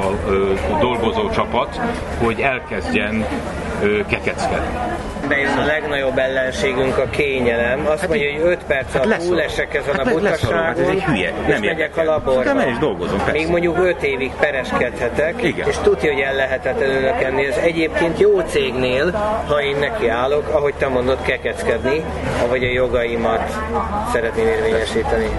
a 0.75 0.79
dolgozó 0.81 1.31
csapat, 1.31 1.81
hogy 2.19 2.41
elkezdjen 2.41 3.27
kekeckedni 4.09 4.79
bejön 5.29 5.59
a 5.59 5.65
legnagyobb 5.65 6.19
ellenségünk 6.19 6.99
a 6.99 7.11
kényelem. 7.11 7.87
Azt 7.87 8.01
hát 8.01 8.09
mondja, 8.09 8.31
hogy 8.33 8.41
5 8.41 8.59
perc 8.67 8.95
alatt 8.95 9.13
hát 9.13 9.23
túlesek 9.23 9.75
ezen 9.75 9.95
hát 9.95 10.07
a 10.07 10.11
butaságon, 10.11 10.63
hát 10.63 10.79
ez 10.79 10.89
egy 10.89 11.03
hülye. 11.03 11.33
Nem 11.49 11.63
és 11.63 11.69
megyek 11.69 11.97
a 11.97 12.05
laborba. 12.05 12.53
Nem 12.53 12.69
is 12.69 12.79
dolgozom, 12.79 13.17
persze. 13.17 13.33
Még 13.33 13.49
mondjuk 13.49 13.79
5 13.79 14.03
évig 14.03 14.33
pereskedhetek, 14.41 15.43
Igen. 15.43 15.69
és 15.69 15.77
tudja, 15.83 16.13
hogy 16.13 16.23
el 16.23 16.35
lehetett 16.35 16.81
előlökenni. 16.81 17.47
Ez 17.47 17.57
egyébként 17.57 18.21
jó 18.21 18.41
cégnél, 18.41 19.11
ha 19.47 19.63
én 19.63 19.77
neki 19.77 20.09
állok, 20.09 20.36
ahogy 20.45 20.75
te 20.75 20.89
mondod, 20.89 21.23
kekeckedni, 21.23 22.05
vagy 22.49 22.65
a 22.65 22.71
jogaimat 22.71 23.51
szeretném 24.13 24.47
érvényesíteni. 24.47 25.31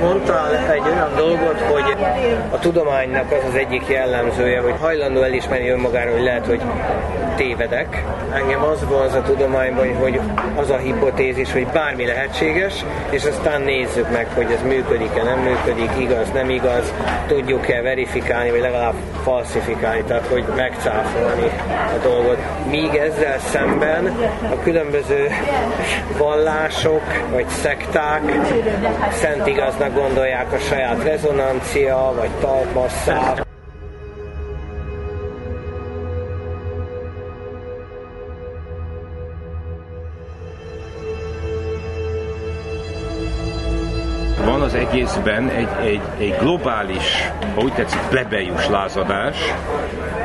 mondtál 0.00 0.56
egy 0.70 0.88
olyan 0.88 1.14
dolgot, 1.16 1.60
hogy 1.60 1.96
a 2.50 2.58
tudománynak 2.58 3.32
az 3.32 3.44
az 3.48 3.54
egyik 3.54 3.88
jellemzője, 3.88 4.60
hogy 4.60 4.74
hajlandó 4.80 5.22
elismerni 5.22 5.68
önmagára, 5.68 6.10
hogy 6.10 6.22
lehet, 6.22 6.46
hogy 6.46 6.60
tévedek. 7.36 8.04
Engem 8.34 8.62
az 8.62 8.84
vonz 8.88 9.14
a 9.14 9.22
tudományban, 9.22 9.94
hogy 9.94 10.20
az 10.54 10.70
a 10.70 10.76
hipotézis, 10.76 11.52
hogy 11.52 11.66
bármi 11.66 12.06
lehetséges, 12.06 12.84
és 13.10 13.24
aztán 13.24 13.60
nézzük 13.60 14.10
meg, 14.10 14.26
hogy 14.34 14.50
ez 14.50 14.62
működik-e, 14.62 15.22
nem 15.22 15.38
működik, 15.38 15.90
igaz, 15.98 16.30
nem 16.32 16.50
igaz, 16.50 16.92
tudjuk-e 17.26 17.82
verifikálni, 17.82 18.50
vagy 18.50 18.60
legalább 18.60 18.94
falsifikálni, 19.22 20.02
tehát 20.02 20.26
hogy 20.26 20.44
megcáfolni 20.56 21.50
a 21.94 21.98
dolgot. 22.02 22.38
Míg 22.70 22.94
ezzel 22.94 23.38
szemben 23.38 24.06
a 24.50 24.62
különböző 24.62 25.28
vallások, 26.18 27.02
vagy 27.30 27.48
szekták 27.48 28.22
szent 29.10 29.46
igaznak 29.46 29.94
gondolják 29.94 30.52
a 30.52 30.58
saját 30.58 31.02
rezonancia, 31.04 32.14
vagy 32.16 32.30
talpasszát. 32.30 33.46
van 44.44 44.60
az 44.60 44.74
egészben 44.74 45.48
egy, 45.48 45.68
egy, 45.80 46.00
egy 46.18 46.36
globális, 46.38 47.30
ahogy 47.54 47.72
tetszik, 47.72 48.00
plebejus 48.08 48.68
lázadás 48.68 49.36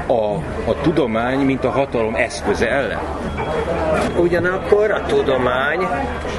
a, 0.08 0.34
a 0.70 0.82
tudomány, 0.82 1.40
mint 1.40 1.64
a 1.64 1.70
hatalom 1.70 2.16
eszköze 2.16 2.70
ellen. 2.70 3.00
Ugyanakkor 4.18 4.92
a 4.92 5.06
tudomány, 5.06 5.88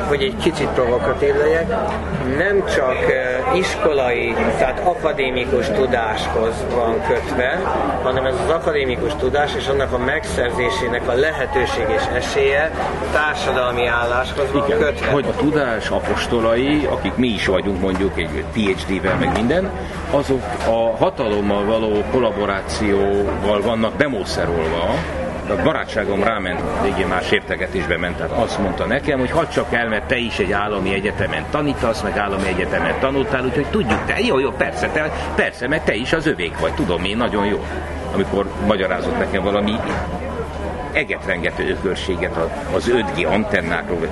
hogy 0.09 0.23
egy 0.23 0.37
kicsit 0.37 0.69
provokatív 0.69 1.35
legyek, 1.35 1.69
nem 2.39 2.65
csak 2.75 2.97
iskolai, 3.55 4.35
tehát 4.59 4.81
akadémikus 4.85 5.67
tudáshoz 5.67 6.65
van 6.75 7.03
kötve, 7.07 7.61
hanem 8.03 8.27
ez 8.27 8.35
az 8.45 8.51
akadémikus 8.51 9.15
tudás 9.15 9.55
és 9.55 9.67
annak 9.67 9.93
a 9.93 9.99
megszerzésének 9.99 11.09
a 11.09 11.13
lehetőség 11.13 11.85
és 11.89 12.03
esélye 12.15 12.71
társadalmi 13.13 13.87
álláshoz 13.87 14.53
van 14.53 14.65
Igen, 14.67 14.79
kötve. 14.79 15.11
Hogy 15.11 15.27
a 15.29 15.37
tudás 15.37 15.89
apostolai, 15.89 16.87
akik 16.91 17.15
mi 17.15 17.29
is 17.29 17.47
vagyunk 17.47 17.81
mondjuk 17.81 18.19
egy 18.19 18.45
PhD-vel 18.53 19.17
meg 19.17 19.33
minden, 19.33 19.71
azok 20.11 20.43
a 20.67 20.97
hatalommal 20.97 21.65
való 21.65 22.05
kollaborációval 22.11 23.61
vannak 23.63 23.97
demószerolva, 23.97 24.95
a 25.53 25.63
barátságom 25.63 26.23
ráment, 26.23 26.61
végén 26.83 27.07
már 27.07 27.23
sértegetésbe 27.23 27.97
ment, 27.97 28.17
tehát 28.17 28.33
azt 28.33 28.59
mondta 28.59 28.85
nekem, 28.87 29.19
hogy 29.19 29.31
hadd 29.31 29.49
csak 29.49 29.73
el, 29.73 29.89
mert 29.89 30.07
te 30.07 30.17
is 30.17 30.39
egy 30.39 30.53
állami 30.53 30.95
egyetemen 30.95 31.45
tanítasz, 31.51 32.03
meg 32.03 32.19
állami 32.19 32.49
egyetemen 32.49 32.95
tanultál, 33.01 33.45
úgyhogy 33.45 33.67
tudjuk 33.67 34.05
te, 34.07 34.21
jó, 34.21 34.39
jó, 34.39 34.51
persze, 34.51 34.89
te, 34.89 35.13
persze, 35.35 35.69
mert 35.69 35.85
te 35.85 35.95
is 35.95 36.13
az 36.13 36.27
övék 36.27 36.59
vagy, 36.59 36.75
tudom 36.75 37.05
én 37.05 37.17
nagyon 37.17 37.47
jó. 37.47 37.65
Amikor 38.15 38.51
magyarázott 38.67 39.19
nekem 39.19 39.43
valami 39.43 39.73
egetrengető 40.93 41.69
ökörséget 41.69 42.37
az 42.75 42.91
5G 42.91 43.29
antennákról, 43.29 44.09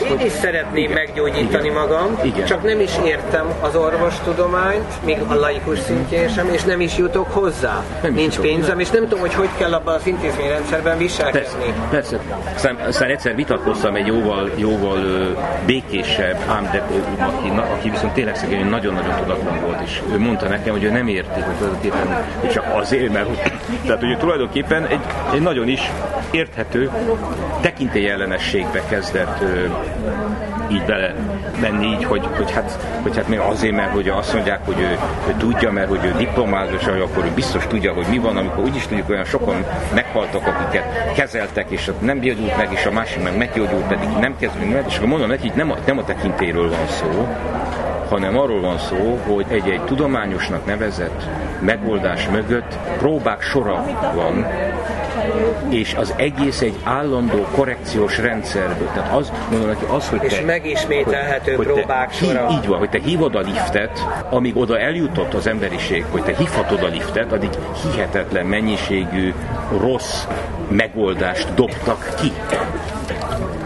én 0.00 0.26
is 0.26 0.32
szeretném 0.32 0.82
Igen. 0.82 0.92
meggyógyítani 0.92 1.64
Igen. 1.68 1.80
magam, 1.80 2.18
Igen. 2.22 2.44
csak 2.46 2.62
nem 2.62 2.80
is 2.80 2.90
értem 3.04 3.46
az 3.60 3.76
orvostudományt, 3.76 5.04
még 5.04 5.18
a 5.28 5.34
laikus 5.34 5.78
szintjén 5.78 6.28
sem, 6.28 6.48
és 6.52 6.62
nem 6.62 6.80
is 6.80 6.96
jutok 6.96 7.32
hozzá. 7.32 7.84
Nem 8.02 8.12
Nincs 8.14 8.36
jutok. 8.36 8.50
pénzem, 8.50 8.78
és 8.78 8.90
nem 8.90 9.02
tudom, 9.02 9.20
hogy 9.20 9.34
hogy 9.34 9.48
kell 9.58 9.72
abban 9.72 9.94
az 9.94 10.06
intézményrendszerben 10.06 10.98
viselkedni. 10.98 11.74
Persze, 11.90 12.18
persze. 12.52 12.76
Aztán 12.86 13.10
egyszer 13.10 13.34
vitatkoztam 13.34 13.94
egy 13.94 14.06
jóval, 14.06 14.50
jóval 14.56 14.98
békésebb 15.66 16.38
ám 16.48 16.70
aki, 17.18 17.48
aki 17.72 17.90
viszont 17.90 18.12
tényleg 18.12 18.36
szegény 18.36 18.68
nagyon-nagyon 18.68 19.16
tudatlan 19.16 19.60
volt, 19.60 19.80
és 19.84 20.00
ő 20.12 20.18
mondta 20.18 20.48
nekem, 20.48 20.72
hogy 20.72 20.84
ő 20.84 20.90
nem 20.90 21.08
érti, 21.08 21.40
hogy 21.40 21.54
tulajdonképpen 21.54 22.24
csak 22.52 22.64
azért, 22.74 23.12
mert 23.12 23.28
tehát 23.86 24.00
hogy 24.00 24.18
tulajdonképpen 24.18 24.86
egy, 24.86 25.00
egy 25.34 25.40
nagyon 25.40 25.68
is 25.68 25.90
érthető 26.32 26.90
tekintélyellenességbe 27.60 28.82
kezdett 28.88 29.42
így 30.70 30.84
bele 30.84 31.14
menni 31.60 31.86
így, 31.86 32.04
hogy, 32.04 32.28
hogy, 32.36 32.50
hát, 32.50 32.78
hogy 33.02 33.16
hát 33.16 33.28
még 33.28 33.38
azért, 33.38 33.74
mert 33.74 33.92
hogy 33.92 34.08
azt 34.08 34.34
mondják, 34.34 34.64
hogy 34.64 34.80
ő, 34.80 34.98
ő 35.28 35.34
tudja, 35.38 35.70
mert 35.72 35.88
hogy 35.88 36.04
ő 36.04 36.14
diplomázós, 36.18 36.86
akkor 36.86 37.24
ő 37.24 37.30
biztos 37.34 37.66
tudja, 37.66 37.92
hogy 37.92 38.06
mi 38.10 38.18
van, 38.18 38.36
amikor 38.36 38.64
úgyis 38.64 38.86
tudjuk, 38.86 39.08
olyan 39.08 39.24
sokan 39.24 39.64
meghaltak, 39.94 40.46
akiket 40.46 41.12
kezeltek, 41.14 41.70
és 41.70 41.90
nem 41.98 42.20
gyógyult 42.20 42.56
meg, 42.56 42.72
és 42.72 42.86
a 42.86 42.90
másik 42.90 43.22
meg 43.22 43.36
meggyógyult, 43.36 43.86
pedig 43.86 44.08
nem 44.20 44.36
kezdünk 44.36 44.72
meg, 44.72 44.84
és 44.88 44.96
akkor 44.96 45.08
mondom 45.08 45.28
neki, 45.28 45.48
hogy 45.48 45.56
nem 45.56 45.70
a, 45.70 45.76
nem 45.86 45.98
a 45.98 46.04
tekintéről 46.04 46.68
van 46.68 46.86
szó, 46.88 47.28
hanem 48.12 48.38
arról 48.38 48.60
van 48.60 48.78
szó, 48.78 49.18
hogy 49.26 49.44
egy-egy 49.48 49.82
tudományosnak 49.84 50.66
nevezett 50.66 51.22
megoldás 51.60 52.28
mögött 52.28 52.78
próbák 52.98 53.42
sora 53.42 53.84
van, 54.14 54.46
és 55.68 55.94
az 55.94 56.14
egész 56.16 56.60
egy 56.60 56.74
állandó 56.84 57.46
korrekciós 57.54 58.18
rendszerből. 58.18 58.88
Tehát 58.94 59.14
az, 59.14 59.32
mondom 59.50 59.68
neki, 59.68 59.84
az, 59.88 60.08
hogy 60.08 60.22
és 60.22 60.34
te, 60.34 60.44
megismételhető 60.44 61.54
hogy, 61.54 61.66
próbák 61.66 62.08
te, 62.08 62.14
sora. 62.14 62.48
Így 62.50 62.66
van, 62.66 62.78
hogy 62.78 62.90
te 62.90 62.98
hívod 62.98 63.34
a 63.34 63.40
liftet, 63.40 64.06
amíg 64.30 64.56
oda 64.56 64.78
eljutott 64.78 65.34
az 65.34 65.46
emberiség, 65.46 66.04
hogy 66.10 66.22
te 66.22 66.34
hívhatod 66.36 66.82
a 66.82 66.88
liftet, 66.88 67.32
addig 67.32 67.50
hihetetlen 67.82 68.46
mennyiségű 68.46 69.34
rossz 69.80 70.24
megoldást 70.68 71.54
dobtak 71.54 72.14
ki. 72.20 72.32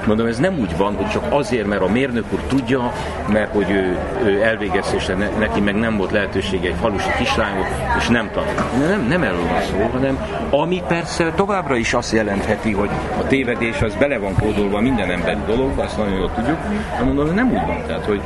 Mondom, 0.07 0.27
ez 0.27 0.39
nem 0.39 0.59
úgy 0.59 0.77
van, 0.77 0.95
hogy 0.95 1.09
csak 1.09 1.25
azért, 1.29 1.67
mert 1.67 1.83
a 1.83 1.89
mérnök 1.89 2.25
úr 2.33 2.41
tudja, 2.41 2.93
mert 3.29 3.53
hogy 3.53 3.71
ő, 3.71 3.99
ő 4.25 4.43
elvégezte, 4.43 4.97
és 4.97 5.07
neki 5.39 5.61
meg 5.61 5.75
nem 5.75 5.97
volt 5.97 6.11
lehetősége 6.11 6.69
egy 6.69 6.75
falusi 6.81 7.09
kislányok, 7.19 7.67
és 7.99 8.09
nem 8.09 8.31
tanult. 8.33 8.89
Nem, 8.89 9.07
nem 9.09 9.23
erről 9.23 9.47
van 9.49 9.63
szó, 9.63 9.89
hanem 9.93 10.19
ami 10.51 10.83
persze 10.89 11.33
továbbra 11.35 11.77
is 11.77 11.95
azt 11.95 12.13
jelentheti, 12.13 12.73
hogy 12.73 12.91
a 13.19 13.27
tévedés 13.27 13.83
az 13.83 13.95
bele 13.95 14.19
van 14.19 14.35
kódolva 14.35 14.81
minden 14.81 15.11
emberi 15.11 15.41
dolog, 15.47 15.79
azt 15.79 15.97
nagyon 15.97 16.19
jól 16.19 16.31
tudjuk, 16.35 16.59
de 16.99 17.05
mondom, 17.05 17.35
nem 17.35 17.47
úgy 17.47 17.67
van. 17.67 17.83
Tehát, 17.87 18.05
hogy 18.05 18.21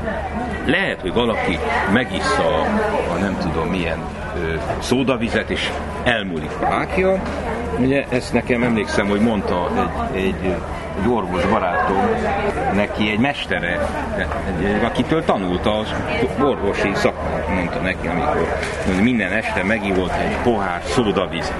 lehet, 0.66 1.00
hogy 1.00 1.12
valaki 1.12 1.58
megissza 1.92 2.46
a, 2.46 2.60
a 3.14 3.18
nem 3.20 3.36
tudom 3.40 3.68
milyen 3.68 3.98
ö, 4.36 4.54
szódavizet, 4.78 5.50
és 5.50 5.70
elmúlik 6.04 6.50
a 6.60 6.64
rákja. 6.64 7.22
Ugye 7.78 8.04
ezt 8.08 8.32
nekem 8.32 8.62
emlékszem, 8.62 9.08
hogy 9.08 9.20
mondta 9.20 9.70
egy, 10.14 10.24
egy 10.24 10.54
egy 11.00 11.08
orvos 11.08 11.46
barátom, 11.46 11.96
neki 12.74 13.10
egy 13.10 13.18
mestere, 13.18 13.78
egy, 14.16 14.84
akitől 14.84 15.24
tanulta 15.24 15.78
az 15.78 15.94
orvosi 16.42 16.90
szakmát, 16.94 17.48
mondta 17.48 17.80
neki, 17.80 18.06
amikor 18.06 18.48
minden 19.02 19.32
este 19.32 19.62
megívott 19.62 20.12
egy 20.12 20.36
pohár 20.42 20.82
szódavíz. 20.84 21.52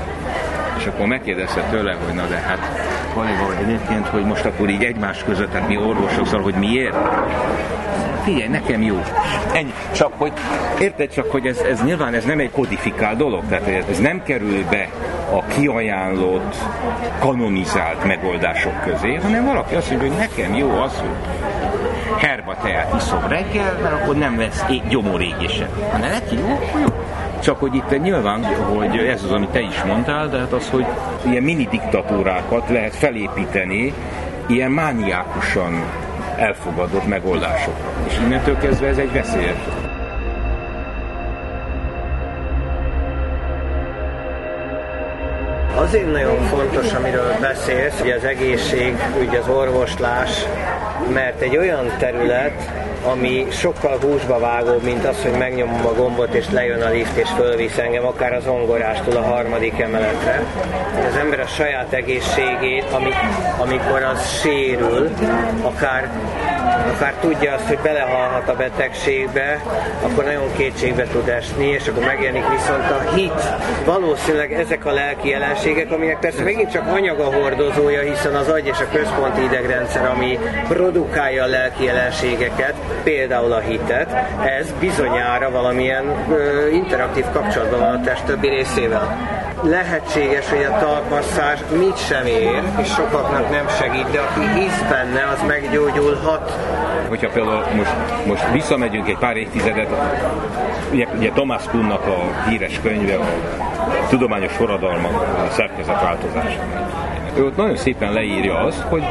És 0.79 0.87
akkor 0.87 1.07
megkérdezte 1.07 1.61
tőle, 1.71 1.97
hogy 2.05 2.15
na 2.15 2.27
de 2.27 2.37
hát 2.37 2.59
kolléga, 3.15 3.45
hogy 3.45 3.57
egyébként, 3.65 4.07
hogy 4.07 4.25
most 4.25 4.45
akkor 4.45 4.69
így 4.69 4.85
egymás 4.85 5.25
között, 5.25 5.51
tehát 5.51 5.69
mi 5.69 5.77
orvosok, 5.77 6.27
szóval, 6.27 6.43
hogy 6.43 6.55
miért? 6.55 6.97
Figyelj, 8.25 8.49
nekem 8.49 8.83
jó. 8.83 9.03
Ennyi. 9.53 9.73
Csak 9.93 10.13
hogy, 10.17 10.33
érted 10.81 11.13
csak, 11.13 11.31
hogy 11.31 11.47
ez, 11.47 11.59
ez 11.59 11.83
nyilván 11.85 12.15
ez 12.15 12.25
nem 12.25 12.39
egy 12.39 12.51
kodifikált 12.51 13.17
dolog, 13.17 13.43
tehát 13.49 13.89
ez 13.91 13.99
nem 13.99 14.23
kerül 14.23 14.65
be 14.71 14.89
a 15.33 15.45
kiajánlott, 15.45 16.55
kanonizált 17.19 18.05
megoldások 18.05 18.83
közé, 18.85 19.15
hanem 19.15 19.45
valaki 19.45 19.75
azt 19.75 19.91
mondja, 19.91 20.09
hogy 20.09 20.19
nekem 20.19 20.55
jó 20.55 20.71
az, 20.71 20.99
hogy 20.99 21.09
herba 22.19 22.57
teát 22.63 22.95
iszom 22.97 23.27
reggel, 23.29 23.79
mert 23.83 24.03
akkor 24.03 24.17
nem 24.17 24.39
lesz 24.39 24.65
gyomorégése. 24.89 25.69
Hanem 25.91 26.11
neki 26.11 26.39
jó, 26.39 26.59
jó. 26.81 26.87
Csak 27.43 27.59
hogy 27.59 27.75
itt 27.75 28.03
nyilván, 28.03 28.45
hogy 28.45 28.99
ez 28.99 29.23
az, 29.25 29.31
amit 29.31 29.49
te 29.49 29.61
is 29.61 29.83
mondtál, 29.83 30.29
de 30.29 30.39
hát 30.39 30.53
az, 30.53 30.69
hogy 30.71 30.87
ilyen 31.23 31.43
mini 31.43 31.69
diktatúrákat 31.71 32.69
lehet 32.69 32.95
felépíteni, 32.95 33.95
ilyen 34.47 34.71
mániákusan 34.71 35.85
elfogadott 36.37 37.09
megoldásokra. 37.09 37.91
És 38.07 38.19
innentől 38.25 38.59
kezdve 38.59 38.87
ez 38.87 38.99
egy 38.99 39.13
veszélyes 39.13 39.59
Azért 45.81 46.13
nagyon 46.13 46.47
fontos, 46.47 46.93
amiről 46.93 47.37
beszélsz, 47.41 48.01
hogy 48.01 48.11
az 48.11 48.25
egészség, 48.25 48.97
ugye 49.21 49.39
az 49.39 49.49
orvoslás, 49.49 50.31
mert 51.13 51.41
egy 51.41 51.57
olyan 51.57 51.93
terület, 51.99 52.73
ami 53.05 53.47
sokkal 53.51 53.99
húsba 54.01 54.39
vágóbb, 54.39 54.83
mint 54.83 55.05
az, 55.05 55.23
hogy 55.23 55.39
megnyomom 55.39 55.87
a 55.87 55.93
gombot, 55.93 56.35
és 56.35 56.51
lejön 56.51 56.83
a 56.83 56.91
lift, 56.91 57.17
és 57.17 57.29
fölvisz 57.37 57.79
engem, 57.79 58.07
akár 58.07 58.33
az 58.33 58.47
ongorástól 58.47 59.17
a 59.17 59.23
harmadik 59.23 59.81
emeletre. 59.81 60.45
Az 61.09 61.17
ember 61.17 61.41
a 61.41 61.47
saját 61.47 61.93
egészségét, 61.93 62.85
ami, 62.93 63.11
amikor 63.59 64.03
az 64.03 64.41
sérül, 64.41 65.11
akár 65.63 66.11
akár 66.89 67.15
tudja 67.21 67.55
azt, 67.55 67.67
hogy 67.67 67.79
belehalhat 67.79 68.49
a 68.49 68.55
betegségbe, 68.55 69.61
akkor 70.03 70.25
nagyon 70.25 70.53
kétségbe 70.57 71.03
tud 71.05 71.29
esni, 71.29 71.67
és 71.67 71.89
akkor 71.89 72.05
megjelenik 72.05 72.49
viszont 72.49 72.91
a 72.91 73.15
hit. 73.15 73.43
Valószínűleg 73.85 74.53
ezek 74.53 74.87
a 74.87 74.93
lelki 74.93 75.29
jelenségek, 75.29 75.93
aminek 75.93 76.19
persze 76.19 76.43
megint 76.43 76.71
csak 76.71 76.87
anyag 76.87 77.21
a 77.21 77.35
hordozója, 77.35 78.01
hiszen 78.01 78.35
az 78.35 78.49
agy 78.49 78.67
és 78.67 78.79
a 78.81 78.89
központi 78.93 79.43
idegrendszer, 79.43 80.07
ami 80.07 80.39
produkálja 80.69 81.45
a 81.45 81.47
lelki 81.47 81.85
jelenségeket, 81.85 82.75
például 83.03 83.53
a 83.53 83.59
hitet, 83.59 84.13
ez 84.45 84.73
bizonyára 84.81 85.51
valamilyen 85.51 86.05
ö, 86.31 86.69
interaktív 86.69 87.25
kapcsolatban 87.33 87.79
van 87.79 87.95
a 87.95 88.01
test 88.01 88.25
többi 88.25 88.49
részével 88.49 89.40
lehetséges, 89.63 90.49
hogy 90.49 90.63
a 90.63 90.79
talpasszás 90.79 91.59
mit 91.79 91.99
sem 91.99 92.27
ér, 92.27 92.63
és 92.81 92.89
sokaknak 92.89 93.51
nem 93.51 93.69
segít, 93.69 94.11
de 94.11 94.21
aki 94.21 94.61
hisz 94.61 94.83
benne, 94.89 95.29
az 95.33 95.43
meggyógyulhat. 95.47 96.59
Hogyha 97.09 97.29
például 97.29 97.65
most, 97.77 97.95
most 98.27 98.51
visszamegyünk 98.53 99.09
egy 99.09 99.19
pár 99.19 99.37
évtizedet, 99.37 99.89
ugye, 100.93 101.07
ugye 101.17 101.31
Thomas 101.31 101.63
Kuhnnak 101.65 102.07
a 102.07 102.49
híres 102.49 102.81
könyve, 102.83 103.17
a 103.17 103.27
Tudományos 104.09 104.53
forradalmak, 104.53 105.13
a 105.49 105.51
szerkezetváltozás. 105.51 106.59
Ő 107.37 107.45
ott 107.45 107.57
nagyon 107.57 107.77
szépen 107.77 108.13
leírja 108.13 108.59
azt, 108.59 108.81
hogy 108.81 109.05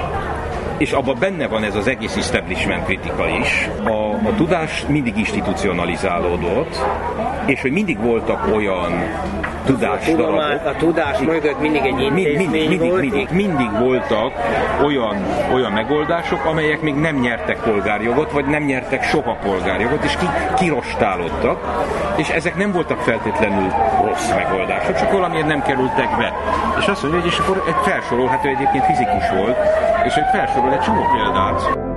és 0.78 0.92
abban 0.92 1.16
benne 1.20 1.48
van 1.48 1.64
ez 1.64 1.76
az 1.76 1.88
egész 1.88 2.16
establishment 2.16 2.86
kritika 2.86 3.28
is. 3.28 3.70
A, 3.84 4.14
a 4.28 4.36
tudás 4.38 4.86
mindig 4.88 5.18
institucionalizálódott, 5.18 6.86
és 7.46 7.62
hogy 7.62 7.72
mindig 7.72 8.00
voltak 8.00 8.56
olyan 8.56 8.92
tudás 9.70 10.08
a, 10.08 10.12
tudomás, 10.12 10.64
a 10.66 10.76
tudás 10.78 11.20
mögött 11.20 11.60
mindig 11.60 11.82
egy 11.82 12.00
intézmény 12.02 12.38
mind, 12.38 12.52
mind, 12.52 12.70
mindig, 12.70 12.90
volt. 12.90 13.02
Mindig, 13.02 13.30
mindig 13.32 13.72
voltak 13.80 14.34
olyan, 14.84 15.16
olyan 15.54 15.72
megoldások, 15.72 16.46
amelyek 16.46 16.82
még 16.82 16.96
nem 16.96 17.16
nyertek 17.16 17.62
polgárjogot, 17.64 18.32
vagy 18.32 18.46
nem 18.46 18.64
nyertek 18.64 19.04
soha 19.04 19.34
polgárjogot, 19.34 20.04
és 20.04 20.16
ki, 20.18 20.26
kirostálódtak, 20.56 21.60
és 22.18 22.30
ezek 22.30 22.56
nem 22.56 22.72
voltak 22.72 23.00
feltétlenül 23.00 23.74
rossz 24.06 24.34
megoldások, 24.34 24.96
csak 24.96 25.12
valamiért 25.12 25.48
nem 25.48 25.62
kerültek 25.62 26.18
be. 26.18 26.34
És 26.80 26.88
azt 26.88 27.02
mondja, 27.02 27.22
hogy 27.22 27.30
és 27.30 27.38
akkor 27.38 27.64
egy 27.68 27.92
felsorolható 27.92 28.50
egyébként 28.50 28.86
fizikus 28.86 29.30
volt, 29.30 29.58
és 30.06 30.14
egy 30.14 30.28
felsorol 30.32 30.74
egy 30.74 30.80
csomó 30.82 31.02
példát. 31.14 31.89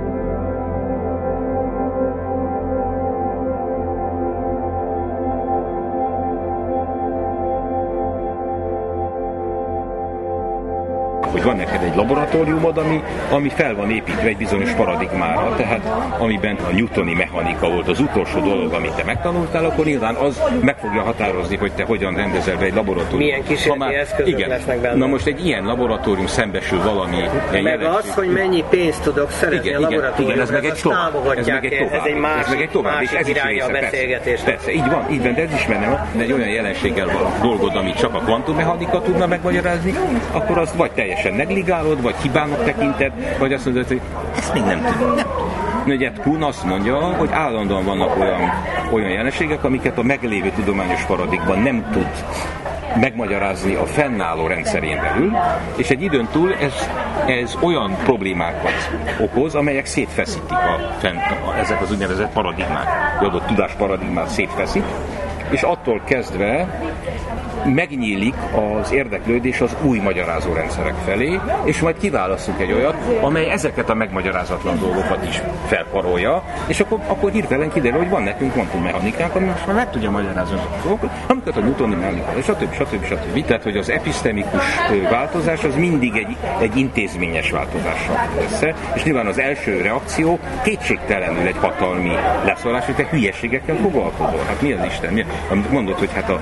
Hogy 11.43 11.51
van 11.51 11.65
neked 11.65 11.83
egy 11.83 11.95
laboratóriumod, 11.95 12.77
ami, 12.77 13.03
ami 13.31 13.49
fel 13.49 13.75
van 13.75 13.91
építve 13.91 14.27
egy 14.27 14.37
bizonyos 14.37 14.71
paradigmára, 14.71 15.55
tehát 15.55 15.81
amiben 16.17 16.55
a 16.55 16.71
newtoni 16.71 17.13
mechanika 17.13 17.69
volt 17.69 17.87
az 17.87 17.99
utolsó 17.99 18.39
dolog, 18.39 18.73
amit 18.73 18.91
te 18.91 19.03
megtanultál, 19.03 19.65
akkor 19.65 19.85
nyilván 19.85 20.15
az 20.15 20.41
meg 20.61 20.77
fogja 20.77 21.01
határozni, 21.01 21.55
hogy 21.55 21.71
te 21.71 21.83
hogyan 21.83 22.15
rendezel 22.15 22.57
be 22.57 22.65
egy 22.65 22.73
laboratórium. 22.73 23.19
Milyen 23.19 23.43
kísérleti 23.43 23.79
már, 23.79 23.93
eszközök 23.93 24.27
igen, 24.27 24.49
lesznek 24.49 24.79
benne. 24.79 24.95
Na 24.95 25.07
most 25.07 25.25
egy 25.25 25.45
ilyen 25.45 25.63
laboratórium 25.63 26.27
szembesül 26.27 26.81
valami 26.83 27.17
Meg 27.51 27.63
jelenség. 27.63 27.87
az, 27.87 28.13
hogy 28.13 28.27
mennyi 28.27 28.63
pénzt 28.69 29.01
tudok 29.01 29.31
szerezni 29.31 29.67
igen, 29.67 29.77
a 29.77 29.81
laboratóriumban, 29.81 30.35
igen, 30.35 30.41
ez 30.41 30.49
meg 30.49 30.65
egy 30.65 30.81
tovább, 30.81 31.37
ez 31.37 31.47
meg 31.47 31.65
egy 31.65 31.77
tovább, 31.77 31.99
ez 31.99 32.05
egy 32.05 32.19
másik, 32.19 32.43
ez 32.43 32.49
meg 32.49 32.61
egy 32.61 32.69
tovább, 32.69 32.93
másik 32.93 33.17
ez 33.17 33.27
része, 33.27 33.65
a 33.65 33.71
beszélgetés. 33.71 34.39
Persze, 34.39 34.45
persze, 34.45 34.71
így 34.71 34.89
van, 34.89 35.05
így 35.11 35.23
van, 35.23 35.33
de 35.33 35.41
ez 35.41 35.53
is 35.53 35.65
benne 35.65 35.87
van, 35.87 36.07
de 36.15 36.23
egy 36.23 36.31
olyan 36.31 36.49
jelenséggel 36.49 37.05
van 37.05 37.31
dolgod, 37.41 37.75
amit 37.75 37.97
csak 37.97 38.13
a 38.13 38.19
kvantummechanika 38.19 39.01
tudna 39.01 39.27
megmagyarázni, 39.27 39.93
akkor 40.31 40.57
azt 40.57 40.75
vagy 40.75 40.91
teljesen 40.91 41.32
negligálod, 41.35 42.01
vagy 42.01 42.15
hibának 42.15 42.63
tekinted, 42.63 43.11
vagy 43.39 43.53
azt 43.53 43.65
mondod, 43.65 43.87
hogy 43.87 44.01
ezt 44.37 44.53
még 44.53 44.63
nem 44.63 44.81
tudom. 44.81 45.15
Nem 45.85 46.13
Kuhn 46.21 46.41
azt 46.41 46.63
mondja, 46.63 46.95
hogy 46.95 47.29
állandóan 47.31 47.85
vannak 47.85 48.19
olyan, 48.19 48.41
olyan 48.91 49.09
jelenségek, 49.09 49.63
amiket 49.63 49.97
a 49.97 50.03
meglévő 50.03 50.51
tudományos 50.55 51.01
paradigban 51.01 51.59
nem 51.59 51.85
tud 51.91 52.07
megmagyarázni 52.99 53.73
a 53.73 53.85
fennálló 53.85 54.47
rendszerén 54.47 55.01
belül, 55.01 55.31
és 55.75 55.89
egy 55.89 56.01
időn 56.01 56.27
túl 56.31 56.53
ez, 56.53 56.89
ez 57.25 57.57
olyan 57.61 57.97
problémákat 58.03 58.91
okoz, 59.19 59.55
amelyek 59.55 59.85
szétfeszítik 59.85 60.51
a, 60.51 60.95
fenn, 60.99 61.15
a, 61.15 61.57
ezek 61.59 61.81
az 61.81 61.91
úgynevezett 61.91 62.33
paradigmák, 62.33 62.87
az 63.19 63.41
tudás 63.45 63.71
paradigmát 63.73 64.27
szétfeszít, 64.27 64.85
és 65.49 65.61
attól 65.61 66.01
kezdve 66.05 66.79
megnyílik 67.65 68.35
az 68.79 68.91
érdeklődés 68.91 69.61
az 69.61 69.75
új 69.81 69.99
magyarázó 69.99 70.53
rendszerek 70.53 70.95
felé, 71.05 71.39
és 71.63 71.79
majd 71.79 71.97
kiválasztunk 71.97 72.59
egy 72.61 72.71
olyat, 72.71 72.95
amely 73.21 73.49
ezeket 73.49 73.89
a 73.89 73.93
megmagyarázatlan 73.93 74.79
dolgokat 74.79 75.27
is 75.27 75.41
felparolja, 75.67 76.43
és 76.67 76.79
akkor, 76.79 76.99
akkor 77.07 77.31
hirtelen 77.31 77.71
kiderül, 77.71 77.99
hogy 77.99 78.09
van 78.09 78.23
nekünk 78.23 78.51
kvantummechanikánk, 78.51 79.35
ami 79.35 79.45
most 79.45 79.65
már 79.67 79.75
meg 79.75 79.91
tudja 79.91 80.11
magyarázni 80.11 80.55
a 80.55 80.79
dolgokat, 80.83 81.09
amiket 81.27 81.57
a 81.57 81.59
Newtoni 81.59 81.95
mechanika, 81.95 82.41
stb. 82.41 82.73
stb. 82.73 83.05
stb. 83.05 83.45
Tehát, 83.45 83.63
hogy 83.63 83.77
az 83.77 83.89
episztemikus 83.89 84.61
változás 85.09 85.63
az 85.63 85.75
mindig 85.75 86.15
egy, 86.15 86.37
egy 86.59 86.77
intézményes 86.77 87.51
változással 87.51 88.29
össze, 88.43 88.75
és 88.93 89.03
nyilván 89.03 89.27
az 89.27 89.39
első 89.39 89.81
reakció 89.81 90.39
kétségtelenül 90.63 91.47
egy 91.47 91.57
hatalmi 91.59 92.11
leszólás, 92.45 92.85
hogy 92.85 92.95
te 92.95 93.07
hülyeségekkel 93.09 93.75
foglalkozol. 93.75 94.39
Hát 94.47 94.61
mi 94.61 94.71
az 94.71 94.85
Isten? 94.85 95.13
Mi? 95.13 95.25
Amit 95.49 95.71
mondod, 95.71 95.95
hogy 95.95 96.13
hát 96.13 96.29
a, 96.29 96.39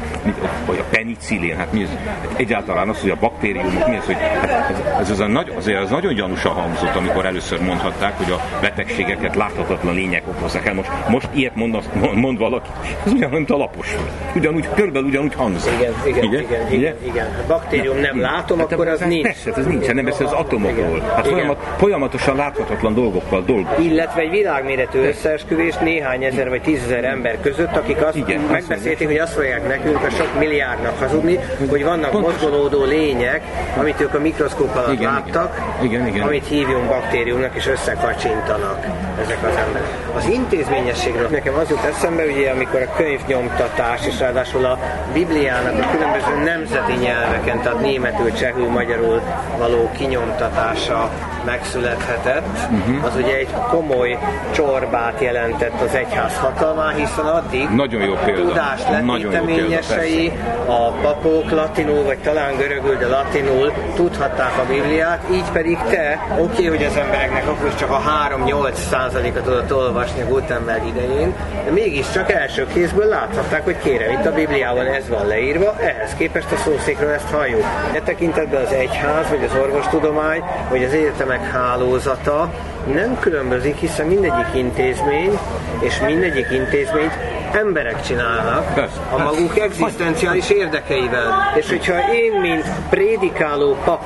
hogy 0.65 0.77
a 0.77 0.84
penny 0.89 1.11
penicillin, 1.12 1.56
hát 1.56 1.71
mi 1.71 1.82
ez? 1.82 1.89
Egyáltalán 2.36 2.89
az, 2.89 3.02
hogy 3.02 3.10
a 3.10 3.17
baktériumok, 3.19 3.88
mi 3.88 3.97
az, 3.97 4.06
hogy 4.06 4.15
hát 4.15 4.69
ez, 4.69 4.82
ez, 5.00 5.10
az, 5.10 5.19
a 5.19 5.28
nagy, 5.28 5.54
azért 5.58 5.82
az 5.82 5.89
nagyon 5.89 6.13
gyanúsan 6.13 6.52
hangzott, 6.52 6.95
amikor 6.95 7.26
először 7.26 7.62
mondhatták, 7.62 8.17
hogy 8.17 8.32
a 8.32 8.41
betegségeket 8.62 9.36
láthatatlan 9.36 9.93
lények 9.93 10.24
okozzák 10.28 10.65
el. 10.65 10.74
Most, 10.74 10.89
most 11.10 11.28
ilyet 11.34 11.56
mond, 11.56 11.78
mond 12.13 12.38
valaki, 12.38 12.69
ez 13.06 13.12
ugyanúgy 13.12 13.52
alapos. 13.52 13.95
Ugyanúgy, 14.36 14.67
körülbelül 14.76 15.08
ugyanúgy 15.08 15.34
hangzik. 15.34 15.74
Igen, 15.80 15.93
igen, 16.06 16.24
igen, 16.24 16.43
igen, 16.43 16.71
igen, 16.71 16.95
igen. 17.06 17.36
Ha 17.36 17.41
baktérium 17.47 17.97
nem 17.97 18.19
látom, 18.19 18.58
hát, 18.58 18.71
akkor 18.71 18.88
az 18.88 19.00
nincs. 19.00 19.24
Persze, 19.24 19.52
ez 19.56 19.65
nincs, 19.65 19.88
nem 19.88 20.06
beszél 20.06 20.26
az 20.26 20.32
atomokról. 20.32 21.00
Hát 21.15 21.28
folyamat, 21.28 21.74
folyamatosan 21.78 22.36
láthatatlan 22.36 22.93
dolgokkal 22.93 23.43
dolgozik. 23.45 23.86
Illetve 23.86 24.21
egy 24.21 24.30
világméretű 24.30 25.00
összeesküvés 25.00 25.76
néhány 25.76 26.24
ezer 26.24 26.50
vagy 26.50 26.62
tízezer 26.62 27.04
ember 27.04 27.38
között, 27.41 27.76
akik 27.76 28.06
azt 28.06 28.15
igen, 28.15 28.39
megbeszélték, 28.39 29.08
hogy 29.08 29.17
azt 29.17 29.34
fogják 29.34 29.67
nekünk 29.67 30.04
a 30.04 30.10
sok 30.10 30.39
milliárdnak 30.39 31.00
hazudni, 31.01 31.39
hogy 31.69 31.83
vannak 31.83 32.19
mozgolódó 32.19 32.83
lények, 32.83 33.41
amit 33.77 34.01
ők 34.01 34.13
a 34.13 34.19
mikroszkóp 34.19 34.75
alatt 34.75 34.91
igen, 34.91 35.11
láttak, 35.11 35.61
igen, 35.81 36.07
igen, 36.07 36.21
amit 36.21 36.47
hívjunk 36.47 36.87
baktériumnak, 36.87 37.55
és 37.55 37.67
összekacsintanak 37.67 38.85
ezek 39.21 39.43
az 39.43 39.55
emberek. 39.55 39.89
Az 40.15 40.25
intézményességről 40.25 41.27
nekem 41.27 41.53
az 41.53 41.69
jut 41.69 41.84
eszembe, 41.84 42.23
ugye, 42.23 42.51
amikor 42.51 42.81
a 42.81 42.95
könyvnyomtatás, 42.95 44.05
és 44.05 44.19
ráadásul 44.19 44.65
a 44.65 44.79
Bibliának 45.13 45.73
a 45.84 45.91
különböző 45.91 46.43
nemzeti 46.43 46.93
nyelveken, 46.93 47.62
tehát 47.62 47.81
németül, 47.81 48.34
csehül, 48.34 48.69
magyarul 48.69 49.21
való 49.57 49.89
kinyomtatása 49.97 51.10
megszülethetett, 51.45 52.57
uh-huh. 52.71 53.05
az 53.05 53.15
ugye 53.15 53.36
egy 53.36 53.49
komoly 53.69 54.17
csorbát 54.51 55.21
jelentett 55.21 55.81
az 55.81 55.93
egyház 55.93 56.38
hatalmá, 56.38 56.91
hiszen 56.91 57.25
addig 57.25 57.69
Nagyon 57.69 58.01
jó 58.01 58.13
példa. 58.25 58.41
a 58.41 58.47
tudás 58.47 58.81
letéteményesei, 58.89 60.31
a 60.65 60.91
papok 60.91 61.51
latinul, 61.51 62.03
vagy 62.03 62.17
talán 62.17 62.57
görögül, 62.57 62.97
de 62.97 63.07
latinul 63.07 63.73
tudhatták 63.95 64.57
a 64.57 64.65
Bibliát, 64.67 65.23
így 65.31 65.51
pedig 65.53 65.77
te, 65.89 66.27
oké, 66.31 66.41
okay, 66.41 66.65
hogy 66.65 66.84
az 66.84 66.95
embereknek 66.95 67.47
akkor 67.47 67.75
csak 67.75 67.89
a 67.89 68.01
3-8 68.45 68.73
százaléka 69.12 69.41
tudott 69.41 69.74
olvasni 69.74 70.21
a 70.21 70.26
Gutenberg 70.26 70.88
idején, 70.88 71.36
de 71.65 71.71
mégiscsak 71.71 72.32
első 72.32 72.67
kézből 72.74 73.06
láthatták, 73.06 73.63
hogy 73.63 73.78
kérem, 73.78 74.12
itt 74.12 74.26
a 74.26 74.34
Bibliában 74.34 74.86
ez 74.86 75.10
van 75.10 75.28
leírva, 75.28 75.76
ehhez 75.80 76.13
képest 76.17 76.52
a 76.52 76.56
szószékről 76.56 77.10
ezt 77.10 77.30
halljuk. 77.30 77.63
E 77.93 78.02
tekintetben 78.02 78.62
az 78.65 78.71
egyház, 78.71 79.30
vagy 79.30 79.43
az 79.43 79.56
orvostudomány, 79.62 80.43
vagy 80.69 80.84
az 80.84 80.93
egyetemek 80.93 81.52
hálózata 81.52 82.54
nem 82.93 83.19
különbözik, 83.19 83.76
hiszen 83.76 84.06
mindegyik 84.08 84.47
intézmény, 84.54 85.39
és 85.80 86.00
mindegyik 86.06 86.47
intézményt 86.52 87.13
emberek 87.52 88.02
csinálnak 88.02 88.89
a 89.12 89.17
maguk 89.17 89.60
egzisztenciális 89.60 90.50
érdekeivel. 90.50 91.54
És 91.56 91.69
hogyha 91.69 92.13
én, 92.13 92.39
mint 92.39 92.65
prédikáló 92.89 93.78
pap, 93.84 94.04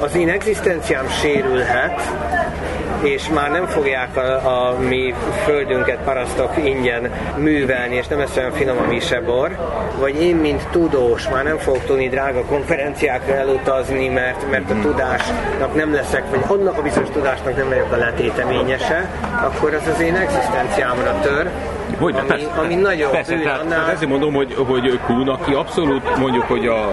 az 0.00 0.14
én 0.14 0.28
egzisztenciám 0.28 1.08
sérülhet, 1.08 2.00
és 3.02 3.28
már 3.28 3.50
nem 3.50 3.66
fogják 3.66 4.16
a, 4.16 4.68
a 4.68 4.78
mi 4.78 5.14
földünket 5.44 5.98
parasztok 6.04 6.52
ingyen 6.64 7.10
művelni, 7.36 7.94
és 7.94 8.06
nem 8.06 8.18
lesz 8.18 8.36
olyan 8.36 8.52
finom 8.52 8.78
a 8.78 8.86
misebor, 8.86 9.56
vagy 9.98 10.22
én, 10.22 10.36
mint 10.36 10.66
tudós, 10.70 11.28
már 11.28 11.44
nem 11.44 11.58
fogok 11.58 11.84
tudni 11.84 12.08
drága 12.08 12.44
konferenciákra 12.44 13.34
elutazni, 13.34 14.08
mert, 14.08 14.50
mert 14.50 14.70
a 14.70 14.80
tudásnak 14.82 15.74
nem 15.74 15.92
leszek, 15.94 16.22
vagy 16.30 16.40
annak 16.46 16.78
a 16.78 16.82
bizonyos 16.82 17.10
tudásnak 17.10 17.56
nem 17.56 17.68
vagyok 17.68 17.92
a 17.92 17.96
letéteményese, 17.96 19.10
akkor 19.44 19.74
az 19.74 19.86
az 19.94 20.00
én 20.00 20.14
egzisztenciámra 20.14 21.20
tör, 21.20 21.50
hogy, 21.98 22.14
ami, 22.18 22.26
persze, 22.26 22.46
ami 22.46 22.74
nagyon 22.74 23.10
persze, 23.10 23.34
bűn, 23.34 23.42
tehát, 23.42 23.60
annál... 23.60 23.90
ezért 23.90 24.10
mondom, 24.10 24.34
hogy, 24.34 24.54
hogy 24.54 25.00
Kuhn, 25.06 25.28
aki 25.28 25.52
abszolút 25.52 26.16
mondjuk, 26.18 26.44
hogy 26.44 26.66
a 26.66 26.92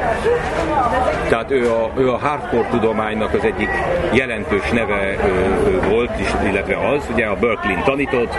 tehát 1.30 1.52
ő 1.52 1.72
a, 1.72 1.92
ő 1.98 2.12
a 2.12 2.18
hardcore 2.18 2.68
tudománynak 2.70 3.34
az 3.34 3.44
egyik 3.44 3.70
jelentős 4.12 4.70
neve 4.70 5.16
ő, 5.26 5.72
ő 5.72 5.90
volt, 5.90 6.20
is, 6.20 6.28
illetve 6.50 6.90
az, 6.90 7.04
ugye 7.14 7.26
a 7.26 7.36
Berkeley 7.36 7.84
tanított, 7.84 8.36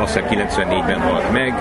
azt 0.00 0.18
hiszem 0.18 0.48
94-ben 0.48 1.00
halt 1.00 1.32
meg, 1.32 1.54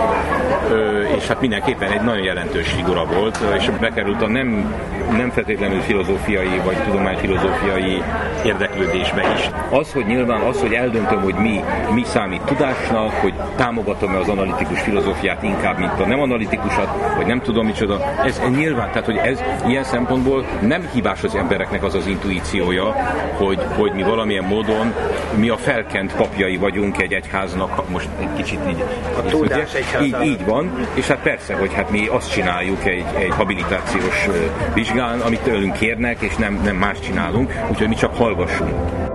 és 1.18 1.28
hát 1.28 1.42
mindenképpen 1.42 1.92
egy 1.92 2.02
nagyon 2.02 2.24
jelentős 2.24 2.68
figura 2.68 3.06
volt, 3.06 3.40
és 3.58 3.70
bekerült 3.80 4.22
a 4.22 4.28
nem, 4.28 4.76
nem 5.12 5.30
feltétlenül 5.30 5.82
filozófiai 5.82 6.62
vagy 6.66 6.84
tudományfilozófiai 6.84 8.04
érdeklődésbe 8.46 9.22
is. 9.36 9.50
Az, 9.70 9.94
hogy 9.94 10.06
nyilván 10.06 10.42
az, 10.42 10.60
hogy 10.60 10.74
eldöntöm, 10.74 11.22
hogy 11.22 11.36
mi, 11.36 11.64
mi 11.94 12.04
számít 12.04 12.42
tudásnak, 12.42 13.12
hogy 13.12 13.34
támogatom 13.56 14.09
az 14.16 14.30
analitikus 14.30 14.82
filozófiát 14.82 15.44
inkább, 15.44 15.78
mint 15.80 16.00
a 16.00 16.06
nem 16.06 16.20
analitikusat, 16.20 17.16
vagy 17.16 17.26
nem 17.26 17.42
tudom 17.42 17.66
micsoda, 17.66 18.14
ez 18.26 18.42
nyilván, 18.56 18.88
tehát 18.88 19.06
hogy 19.06 19.18
ez 19.18 19.44
ilyen 19.68 19.84
szempontból 19.84 20.46
nem 20.62 20.90
hibás 20.94 21.24
az 21.24 21.36
embereknek 21.36 21.84
az 21.84 21.96
az 21.96 22.08
intuíciója, 22.08 22.96
hogy, 23.38 23.60
hogy 23.76 23.92
mi 23.92 24.04
valamilyen 24.04 24.44
módon 24.44 24.94
mi 25.36 25.50
a 25.50 25.58
felkent 25.58 26.16
papjai 26.16 26.58
vagyunk 26.58 27.02
egy 27.02 27.14
egyháznak, 27.14 27.90
most 27.90 28.10
egy 28.20 28.34
kicsit 28.36 28.60
így. 28.70 28.84
A 29.18 29.22
tudás 29.22 29.72
így, 30.02 30.16
így 30.24 30.46
van, 30.46 30.88
és 30.94 31.08
hát 31.08 31.22
persze, 31.22 31.56
hogy 31.56 31.74
hát 31.74 31.90
mi 31.90 32.08
azt 32.08 32.32
csináljuk 32.32 32.86
egy, 32.86 33.06
egy 33.18 33.34
habilitációs 33.36 34.28
vizsgán, 34.74 35.20
amit 35.20 35.42
tőlünk 35.42 35.74
kérnek, 35.74 36.22
és 36.22 36.36
nem, 36.36 36.62
nem 36.64 36.76
más 36.76 37.00
csinálunk, 37.00 37.54
úgyhogy 37.70 37.88
mi 37.88 37.96
csak 37.96 38.16
hallgassunk. 38.16 39.09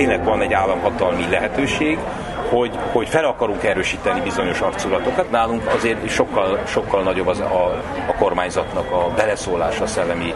Tényleg 0.00 0.24
van 0.24 0.40
egy 0.40 0.52
államhatalmi 0.52 1.26
lehetőség, 1.30 1.98
hogy, 2.48 2.78
hogy 2.92 3.08
fel 3.08 3.24
akarunk 3.24 3.64
erősíteni 3.64 4.20
bizonyos 4.20 4.60
arculatokat. 4.60 5.30
Nálunk 5.30 5.66
azért 5.74 6.08
sokkal, 6.08 6.58
sokkal 6.66 7.02
nagyobb 7.02 7.26
az 7.26 7.40
a, 7.40 7.82
a 8.08 8.14
kormányzatnak 8.18 8.90
a 8.90 9.10
beleszólása 9.16 9.82
a 9.82 9.86
szellemi 9.86 10.34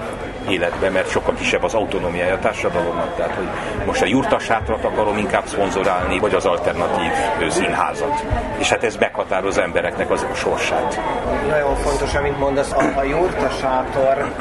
életbe, 0.49 0.91
mert 0.91 1.11
sokkal 1.11 1.35
kisebb 1.35 1.63
az 1.63 1.75
autonómiája 1.75 2.35
a 2.35 2.39
társadalomnak. 2.39 3.17
Tehát, 3.17 3.35
hogy 3.35 3.47
most 3.87 4.03
a 4.03 4.07
jurtasátrat 4.07 4.85
akarom 4.85 5.19
inkább 5.19 5.47
szponzorálni, 5.47 6.19
vagy 6.19 6.35
az 6.35 6.47
alternatív 6.47 7.11
színházat. 7.49 8.25
És 8.59 8.69
hát 8.69 8.85
ez 8.85 8.97
meghatároz 8.97 9.59
embereknek 9.59 10.11
az 10.11 10.27
sorsát. 10.35 11.01
Nagyon 11.49 11.75
fontos, 11.75 12.15
amit 12.15 12.39
mondasz, 12.39 12.73
a, 12.73 12.99
a 12.99 13.03
jurtasátor 13.03 14.33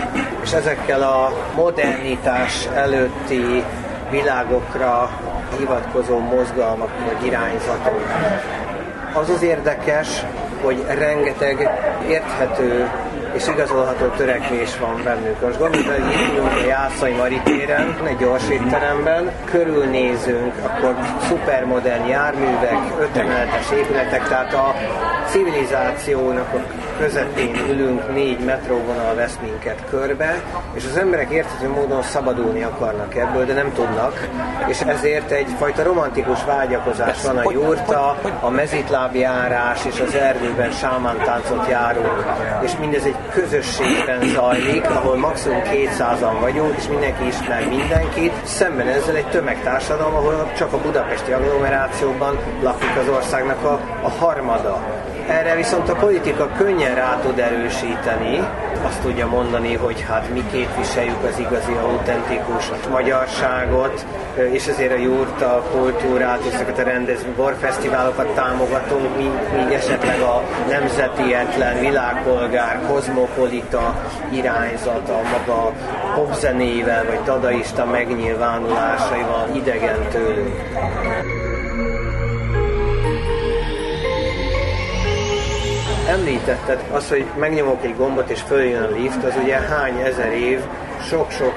és 0.43 0.51
ezekkel 0.51 1.01
a 1.01 1.31
modernitás 1.55 2.67
előtti 2.75 3.63
világokra 4.13 5.09
hivatkozó 5.57 6.19
mozgalmak 6.19 6.89
vagy 7.05 7.25
irányzatok. 7.25 8.01
Az 9.13 9.29
az 9.29 9.41
érdekes, 9.41 10.25
hogy 10.61 10.83
rengeteg 10.87 11.69
érthető 12.07 12.89
és 13.33 13.47
igazolható 13.47 14.05
törekvés 14.05 14.77
van 14.77 15.01
bennük. 15.03 15.41
Most 15.41 15.57
gondolj, 15.57 15.85
hogy 15.85 16.11
itt 16.11 16.63
a 16.63 16.65
Jászai 16.67 17.11
Maritéren, 17.11 17.97
egy 18.07 18.17
gyors 18.17 18.49
étteremben, 18.49 19.31
körülnézünk, 19.45 20.53
akkor 20.63 20.95
szupermodern 21.27 22.07
járművek, 22.07 22.77
ötemeletes 22.99 23.71
épületek, 23.71 24.27
tehát 24.27 24.53
a 24.53 24.75
civilizációnak 25.29 26.53
a 26.53 26.82
közepén 26.97 27.55
ülünk, 27.69 28.13
négy 28.13 28.39
metróvonal 28.39 29.15
vesz 29.15 29.37
minket 29.41 29.85
körbe, 29.89 30.41
és 30.73 30.85
az 30.85 30.97
emberek 30.97 31.29
érthető 31.29 31.69
módon 31.69 32.01
szabadulni 32.01 32.63
akarnak 32.63 33.15
ebből, 33.15 33.45
de 33.45 33.53
nem 33.53 33.73
tudnak, 33.73 34.27
és 34.67 34.81
ezért 34.81 35.31
egyfajta 35.31 35.83
romantikus 35.83 36.43
vágyakozás 36.45 37.23
van 37.23 37.37
a 37.37 37.51
jurta, 37.51 38.17
a 38.39 38.49
mezitlábjárás 38.49 39.85
és 39.85 39.99
az 39.99 40.15
erdőben 40.15 40.71
sámántáncot 40.71 41.67
járunk, 41.69 42.25
és 42.63 42.71
mindez 42.79 43.05
egy 43.05 43.17
közösségben 43.31 44.27
zajlik, 44.27 44.89
ahol 44.89 45.17
maximum 45.17 45.61
200-an 45.63 46.37
vagyunk, 46.39 46.75
és 46.77 46.87
mindenki 46.87 47.25
ismer 47.27 47.67
mindenkit, 47.67 48.33
szemben 48.43 48.87
ezzel 48.87 49.15
egy 49.15 49.27
tömegtársadalom, 49.27 50.15
ahol 50.15 50.51
csak 50.57 50.73
a 50.73 50.81
budapesti 50.81 51.31
agglomerációban 51.31 52.37
lakik 52.61 52.97
az 53.01 53.09
országnak 53.09 53.63
a, 53.63 53.79
a 54.03 54.09
harmada. 54.09 54.81
Erre 55.27 55.55
viszont 55.55 55.89
a 55.89 55.95
politika 55.95 56.49
könnyen 56.57 56.95
rá 56.95 57.19
tud 57.21 57.39
erősíteni, 57.39 58.47
azt 58.85 59.01
tudja 59.01 59.27
mondani, 59.27 59.75
hogy 59.75 60.01
hát 60.01 60.33
mi 60.33 60.43
képviseljük 60.51 61.23
az 61.23 61.39
igazi, 61.39 61.71
autentikus 61.71 62.71
magyarságot, 62.89 64.05
és 64.51 64.67
ezért 64.67 64.91
a 64.91 64.95
jurta 64.95 65.63
kultúrát, 65.71 66.43
és 66.43 66.53
ezeket 66.53 66.79
a 66.79 66.83
rendező 66.83 67.33
borfesztiválokat 67.35 68.27
támogatunk, 68.27 69.17
mi, 69.17 69.29
mi 69.55 69.73
esetleg 69.75 70.19
a 70.19 70.43
nemzetietlen 70.69 71.79
világpolgár, 71.79 72.81
kozmopolita 72.87 74.01
irányzata, 74.31 75.21
maga 75.31 75.71
popzenével, 76.15 77.05
vagy 77.05 77.19
dadaista 77.25 77.85
megnyilvánulásaival 77.85 79.49
idegen 79.55 80.07
tőlünk. 80.11 80.61
Említetted, 86.13 86.83
az, 86.91 87.09
hogy 87.09 87.25
megnyomok 87.39 87.83
egy 87.83 87.95
gombot 87.97 88.29
és 88.29 88.41
följön 88.41 88.83
a 88.83 88.95
lift, 88.95 89.23
az 89.23 89.33
ugye 89.43 89.55
hány 89.55 89.99
ezer 89.99 90.31
év, 90.31 90.59
sok-sok 91.09 91.53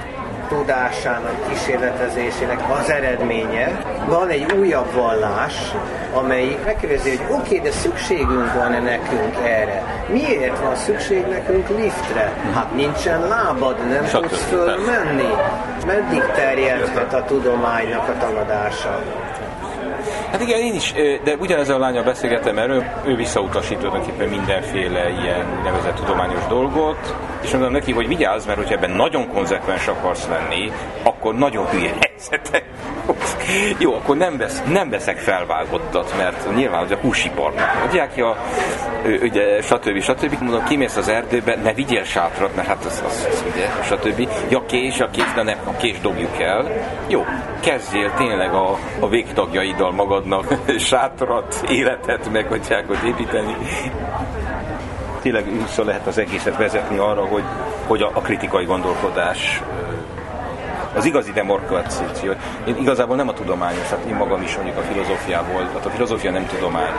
tudásának, 0.48 1.48
kísérletezésének 1.48 2.60
az 2.80 2.90
eredménye. 2.90 3.82
Van 4.06 4.28
egy 4.28 4.52
újabb 4.52 4.92
vallás, 4.92 5.54
amelyik 6.14 6.64
megkérdezi, 6.64 7.16
hogy 7.16 7.26
oké, 7.30 7.56
okay, 7.56 7.60
de 7.60 7.70
szükségünk 7.70 8.52
van-e 8.54 8.80
nekünk 8.80 9.36
erre? 9.44 9.82
Miért 10.08 10.58
van 10.58 10.76
szükség 10.76 11.26
nekünk 11.26 11.68
liftre? 11.68 12.32
Hát 12.54 12.74
nincsen 12.74 13.28
lábad, 13.28 13.88
nem 13.88 14.04
Stb. 14.04 14.20
tudsz 14.20 14.42
fölmenni. 14.42 15.30
Meddig 15.86 16.22
terjedhet 16.34 17.14
a 17.14 17.24
tudománynak 17.24 18.08
a 18.08 18.16
tagadása? 18.18 19.02
Hát 20.36 20.48
igen, 20.48 20.60
én 20.60 20.74
is, 20.74 20.92
de 21.24 21.34
ugyanezzel 21.38 21.76
a 21.76 21.78
lányal 21.78 22.04
beszélgetem, 22.04 22.56
ő, 22.56 22.90
ő 23.06 23.14
visszautasít 23.14 23.78
tulajdonképpen 23.78 24.28
mindenféle 24.28 25.10
ilyen 25.10 25.60
nevezett 25.64 25.94
tudományos 25.94 26.46
dolgot, 26.48 27.16
és 27.42 27.50
mondom 27.50 27.72
neki, 27.72 27.92
hogy 27.92 28.08
vigyázz, 28.08 28.46
mert 28.46 28.58
hogyha 28.58 28.74
ebben 28.74 28.90
nagyon 28.90 29.28
konzekvens 29.28 29.86
akarsz 29.86 30.28
lenni, 30.28 30.72
akkor 31.02 31.34
nagyon 31.34 31.66
hülye 31.66 32.05
helyzetek. 32.16 32.64
Jó, 33.78 33.94
akkor 33.94 34.16
nem, 34.16 34.36
vesz, 34.36 34.62
nem 34.68 34.90
veszek 34.90 35.18
felvágottat, 35.18 36.16
mert 36.16 36.54
nyilván 36.54 36.80
hogy 36.80 36.92
a 36.92 36.96
húsiparnak 36.96 37.82
adják, 37.86 38.16
ja, 38.16 38.36
ugye, 39.22 39.62
stb. 39.62 40.00
stb. 40.00 40.40
Mondom, 40.40 40.64
kimész 40.64 40.96
az 40.96 41.08
erdőbe, 41.08 41.56
ne 41.56 41.72
vigyél 41.72 42.04
sátrat, 42.04 42.56
mert 42.56 42.68
hát 42.68 42.84
az, 42.84 43.02
az, 43.06 43.28
az 43.30 43.44
ugye, 43.52 43.68
stb. 43.82 44.28
Ja, 44.48 44.66
kés, 44.66 45.00
a 45.00 45.10
kés, 45.10 45.32
de 45.34 45.42
ne, 45.42 45.52
a 45.52 45.76
kés 45.76 46.00
dobjuk 46.00 46.40
el. 46.40 46.68
Jó, 47.06 47.24
kezdjél 47.60 48.12
tényleg 48.16 48.52
a, 48.54 48.78
a 49.00 49.08
végtagjaiddal 49.08 49.92
magadnak 49.92 50.54
sátrat, 50.78 51.64
életet, 51.68 52.32
meg 52.32 52.50
ott 52.50 53.02
építeni 53.04 53.56
tényleg 55.22 55.60
vissza 55.60 55.84
lehet 55.84 56.06
az 56.06 56.18
egészet 56.18 56.56
vezetni 56.56 56.96
arra, 56.98 57.24
hogy, 57.24 57.42
hogy 57.86 58.02
a, 58.02 58.10
a 58.14 58.20
kritikai 58.20 58.64
gondolkodás 58.64 59.62
az 60.96 61.04
igazi 61.04 61.32
demokráció. 61.32 62.32
Én 62.66 62.76
igazából 62.76 63.16
nem 63.16 63.28
a 63.28 63.32
tudományos, 63.32 63.88
hát 63.88 64.04
én 64.08 64.14
magam 64.14 64.42
is 64.42 64.56
mondjuk 64.56 64.76
a 64.76 64.80
filozófiából, 64.80 65.66
tehát 65.66 65.86
a 65.86 65.90
filozófia 65.90 66.30
nem 66.30 66.46
tudomány 66.46 66.92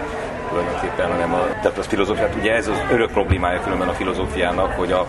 tulajdonképpen, 0.49 1.11
hanem 1.11 1.33
a, 1.33 1.47
tehát 1.61 1.77
a 1.77 1.81
filozófiát, 1.81 2.35
ugye 2.35 2.53
ez 2.53 2.67
az 2.67 2.77
örök 2.91 3.11
problémája 3.11 3.61
különben 3.61 3.87
a 3.87 3.93
filozófiának, 3.93 4.71
hogy 4.71 4.91
a, 4.91 5.07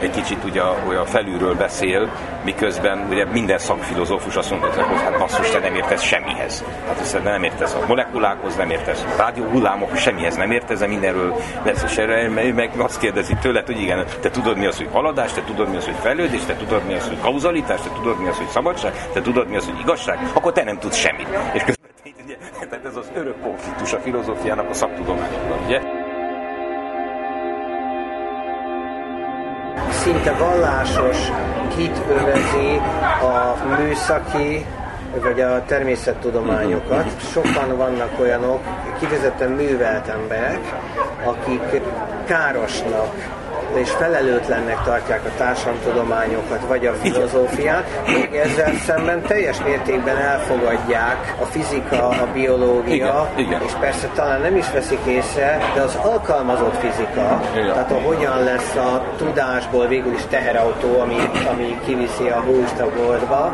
egy 0.00 0.10
kicsit 0.10 0.44
ugye 0.44 0.62
olyan 0.88 1.06
felülről 1.06 1.54
beszél, 1.54 2.10
miközben 2.44 3.06
ugye 3.10 3.24
minden 3.24 3.58
szakfilozófus 3.58 4.36
azt 4.36 4.50
mondta, 4.50 4.82
hogy 4.82 5.00
hát 5.00 5.18
basszus, 5.18 5.50
te 5.50 5.58
nem 5.58 5.74
értesz 5.74 6.02
semmihez. 6.02 6.64
Hát 6.86 7.00
ezt 7.00 7.22
nem 7.22 7.42
értesz 7.42 7.74
a 7.74 7.84
molekulákhoz, 7.86 8.56
nem 8.56 8.70
értesz 8.70 9.02
a 9.02 9.16
rádióhullámok, 9.16 9.96
semmihez 9.96 10.36
nem 10.36 10.50
értesz, 10.50 10.86
mindenről 10.86 11.34
lesz, 11.64 11.82
és 11.82 11.96
erre 11.96 12.28
meg 12.52 12.70
azt 12.76 12.98
kérdezi 12.98 13.34
tőled, 13.40 13.66
hogy 13.66 13.80
igen, 13.80 14.04
te 14.20 14.30
tudod 14.30 14.58
mi 14.58 14.66
az, 14.66 14.76
hogy 14.76 14.88
haladás, 14.92 15.32
te 15.32 15.42
tudod 15.42 15.70
mi 15.70 15.76
az, 15.76 15.84
hogy 15.84 15.96
fejlődés, 16.00 16.44
te 16.46 16.56
tudod 16.56 16.82
mi 16.86 16.94
az, 16.94 17.08
hogy 17.08 17.20
kauzalitás, 17.20 17.80
te 17.80 17.88
tudod 17.94 18.20
mi 18.20 18.28
az, 18.28 18.36
hogy 18.36 18.48
szabadság, 18.48 18.92
te 19.12 19.20
tudod 19.20 19.48
mi 19.48 19.56
az, 19.56 19.64
hogy 19.64 19.78
igazság, 19.80 20.18
akkor 20.32 20.52
te 20.52 20.64
nem 20.64 20.78
tudsz 20.78 20.96
semmit. 20.96 21.28
És 21.52 21.62
közben 21.62 21.88
tehát 22.70 22.84
ez 22.84 22.96
az 22.96 23.10
örök 23.14 23.40
konfliktus 23.42 23.92
a 23.92 23.98
filozófiának 23.98 24.70
a 24.70 24.74
szaktudományokban, 24.74 25.58
ugye? 25.64 25.99
Szinte 30.00 30.32
vallásos 30.32 31.16
kit 31.76 32.02
övezi 32.08 32.80
a 33.22 33.56
műszaki 33.78 34.66
vagy 35.22 35.40
a 35.40 35.64
természettudományokat. 35.64 37.20
Sokan 37.32 37.76
vannak 37.76 38.20
olyanok, 38.20 38.60
kifejezetten 38.98 39.50
művelt 39.50 40.08
emberek, 40.08 40.60
akik 41.24 41.82
károsnak 42.26 43.39
és 43.74 43.90
felelőtlennek 43.90 44.82
tartják 44.84 45.24
a 45.24 45.30
társadalomtudományokat 45.36 46.66
vagy 46.66 46.86
a 46.86 46.92
filozófiát, 46.92 48.02
még 48.06 48.34
ezzel 48.34 48.72
szemben 48.74 49.22
teljes 49.22 49.62
mértékben 49.62 50.16
elfogadják 50.16 51.34
a 51.40 51.44
fizika, 51.44 52.08
a 52.08 52.28
biológia, 52.32 53.30
igen, 53.36 53.46
igen. 53.46 53.62
és 53.62 53.72
persze 53.80 54.08
talán 54.14 54.40
nem 54.40 54.56
is 54.56 54.70
veszik 54.70 55.00
észre, 55.06 55.58
de 55.74 55.80
az 55.80 55.94
alkalmazott 55.94 56.76
fizika, 56.76 57.40
igen. 57.52 57.72
tehát 57.72 57.90
a 57.90 58.00
hogyan 58.00 58.44
lesz 58.44 58.74
a 58.76 59.04
tudásból 59.16 59.86
végül 59.86 60.12
is 60.12 60.22
teherautó, 60.28 61.00
ami, 61.00 61.16
ami 61.50 61.78
kiviszi 61.84 62.28
a 62.28 62.40
húst 62.40 62.80
a 62.80 62.90
boltba, 62.96 63.52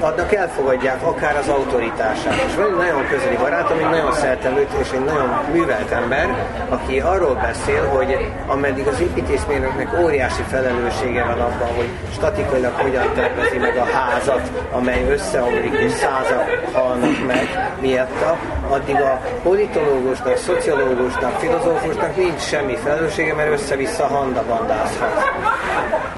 adnak 0.00 0.34
elfogadják 0.34 1.06
akár 1.06 1.36
az 1.36 1.48
autoritását. 1.48 2.34
És 2.46 2.54
van 2.54 2.66
egy 2.66 2.76
nagyon 2.76 3.06
közeli 3.06 3.36
barátom, 3.36 3.78
egy 3.78 3.90
nagyon 3.90 4.12
szertelőt 4.12 4.72
és 4.80 4.90
egy 4.90 5.04
nagyon 5.04 5.28
művelt 5.52 5.90
ember, 5.90 6.28
aki 6.68 7.00
arról 7.00 7.34
beszél, 7.34 7.86
hogy 7.86 8.32
ameddig 8.46 8.86
az 8.86 9.00
építészmérnöknek 9.00 10.00
óriási 10.02 10.42
felelőssége 10.42 11.24
van 11.24 11.40
abban, 11.40 11.74
hogy 11.76 11.88
statikailag 12.12 12.72
hogyan 12.72 13.12
tervezi 13.14 13.58
meg 13.58 13.76
a 13.76 13.84
házat, 13.84 14.50
amely 14.72 15.10
összeomlik 15.10 15.78
és 15.78 15.92
százak 15.92 16.70
halnak 16.72 17.26
meg 17.26 17.72
miatta, 17.80 18.36
addig 18.68 18.96
a 18.96 19.20
politológusnak, 19.42 20.36
szociológusnak, 20.36 21.38
filozófusnak 21.38 22.16
nincs 22.16 22.40
semmi 22.40 22.76
felelőssége, 22.76 23.34
mert 23.34 23.50
össze-vissza 23.50 24.06
handabandázhat. 24.06 25.30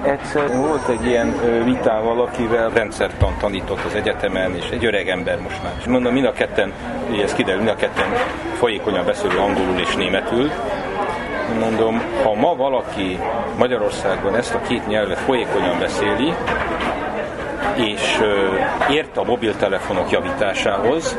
Egyszer 0.02 0.56
volt 0.56 0.88
egy 0.88 1.06
ilyen 1.06 1.34
vitával, 1.64 2.20
akivel 2.20 2.70
rendszertan 2.70 3.36
tanított 3.70 3.90
az 3.90 3.94
egyetemen, 3.94 4.56
és 4.56 4.68
egy 4.70 4.84
öreg 4.84 5.08
ember 5.08 5.40
most 5.40 5.62
már. 5.62 5.72
És 5.78 5.84
mondom, 5.84 6.12
mind 6.12 6.26
a 6.26 6.32
ketten, 6.32 6.72
ez 7.22 7.34
kiderül, 7.34 7.60
mind 7.60 7.74
a 7.74 7.76
ketten 7.76 8.08
folyékonyan 8.54 9.04
beszélő 9.04 9.38
angolul 9.38 9.78
és 9.78 9.94
németül, 9.94 10.50
mondom, 11.60 12.02
ha 12.22 12.34
ma 12.34 12.54
valaki 12.54 13.18
Magyarországon 13.56 14.36
ezt 14.36 14.54
a 14.54 14.60
két 14.60 14.86
nyelvet 14.86 15.18
folyékonyan 15.18 15.78
beszéli, 15.78 16.32
és 17.74 18.20
ért 18.90 19.16
a 19.16 19.24
mobiltelefonok 19.24 20.10
javításához, 20.10 21.16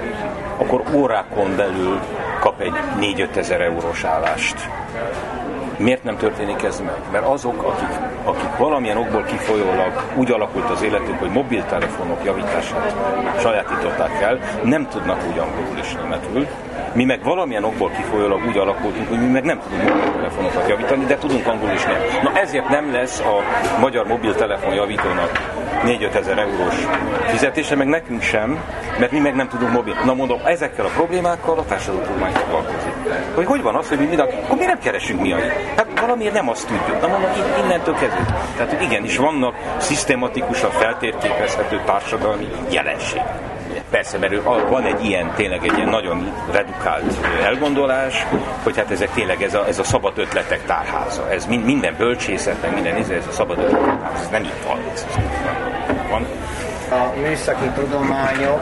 akkor 0.57 0.83
órákon 0.93 1.55
belül 1.55 1.99
kap 2.39 2.61
egy 2.61 2.73
4-5 2.99 3.35
ezer 3.35 3.61
eurós 3.61 4.03
állást. 4.03 4.69
Miért 5.81 6.03
nem 6.03 6.17
történik 6.17 6.63
ez 6.63 6.79
meg? 6.79 6.95
Mert 7.11 7.25
azok, 7.25 7.63
akik, 7.63 7.99
akik 8.23 8.57
valamilyen 8.57 8.97
okból 8.97 9.23
kifolyólag 9.23 10.03
úgy 10.15 10.31
alakult 10.31 10.69
az 10.69 10.81
életük, 10.81 11.19
hogy 11.19 11.29
mobiltelefonok 11.29 12.23
javítását 12.23 12.95
sajátították 13.39 14.21
el, 14.21 14.39
nem 14.63 14.87
tudnak 14.87 15.17
úgy 15.31 15.37
angolul 15.37 15.77
és 15.81 15.93
németül, 15.93 16.47
mi 16.93 17.03
meg 17.03 17.23
valamilyen 17.23 17.63
okból 17.63 17.89
kifolyólag 17.89 18.45
úgy 18.47 18.57
alakultunk, 18.57 19.09
hogy 19.09 19.19
mi 19.19 19.27
meg 19.27 19.43
nem 19.43 19.59
tudunk 19.59 19.93
mobiltelefonokat 19.93 20.67
javítani, 20.67 21.05
de 21.05 21.17
tudunk 21.17 21.47
angolul 21.47 21.73
is 21.73 21.83
nem. 21.83 21.97
Na 22.23 22.39
ezért 22.39 22.69
nem 22.69 22.91
lesz 22.91 23.19
a 23.19 23.39
magyar 23.79 24.07
mobiltelefon 24.07 24.73
javítónak 24.73 25.60
4-5 25.85 26.13
ezer 26.15 26.37
eurós 26.37 26.75
fizetése, 27.27 27.75
meg 27.75 27.87
nekünk 27.87 28.21
sem, 28.21 28.59
mert 28.99 29.11
mi 29.11 29.19
meg 29.19 29.35
nem 29.35 29.47
tudunk 29.47 29.71
mobil. 29.71 29.95
Na 30.05 30.13
mondom, 30.13 30.41
ezekkel 30.45 30.85
a 30.85 30.89
problémákkal 30.89 31.57
a 31.57 31.65
társadalomtudomány 31.65 32.31
foglalkozik. 32.31 32.93
Hogy 33.35 33.45
hogy 33.45 33.61
van 33.61 33.75
az, 33.75 33.87
hogy 33.87 33.97
mi 33.97 34.05
minden, 34.05 34.27
akkor 34.43 34.57
mi 34.57 34.65
nem 34.65 34.79
keresünk 34.79 35.21
mi 35.21 35.31
Hát 35.75 35.99
valamiért 35.99 36.33
nem 36.33 36.49
azt 36.49 36.67
tudjuk. 36.67 37.01
Na 37.01 37.07
mondom, 37.07 37.29
innentől 37.63 37.93
kezdve. 37.93 38.43
Tehát 38.57 38.81
igenis 38.81 39.17
vannak 39.17 39.55
szisztematikusan 39.77 40.69
feltérképezhető 40.69 41.81
társadalmi 41.85 42.47
jelenségek. 42.69 43.51
Persze, 43.89 44.17
mert 44.17 44.43
van 44.69 44.83
egy 44.83 45.05
ilyen, 45.05 45.33
tényleg 45.35 45.63
egy 45.63 45.77
ilyen 45.77 45.89
nagyon 45.89 46.31
redukált 46.51 47.27
elgondolás, 47.43 48.25
hogy 48.63 48.77
hát 48.77 48.91
ezek 48.91 49.11
tényleg 49.11 49.43
ez 49.43 49.53
a, 49.53 49.67
ez 49.67 49.79
a 49.79 49.83
szabad 49.83 50.17
ötletek 50.17 50.65
tárháza. 50.65 51.31
Ez 51.31 51.45
minden 51.45 51.95
bölcsészet, 51.97 52.61
meg 52.61 52.73
minden 52.73 52.95
ez 52.95 53.27
a 53.29 53.31
szabad 53.31 53.57
ötletek 53.57 53.99
tárháza. 53.99 54.21
Ez 54.21 54.29
nem 54.29 54.43
így 54.43 54.63
van. 54.67 54.79
Ez 54.93 55.05
van. 56.11 56.25
A 56.99 57.19
műszaki 57.19 57.67
tudományok 57.75 58.61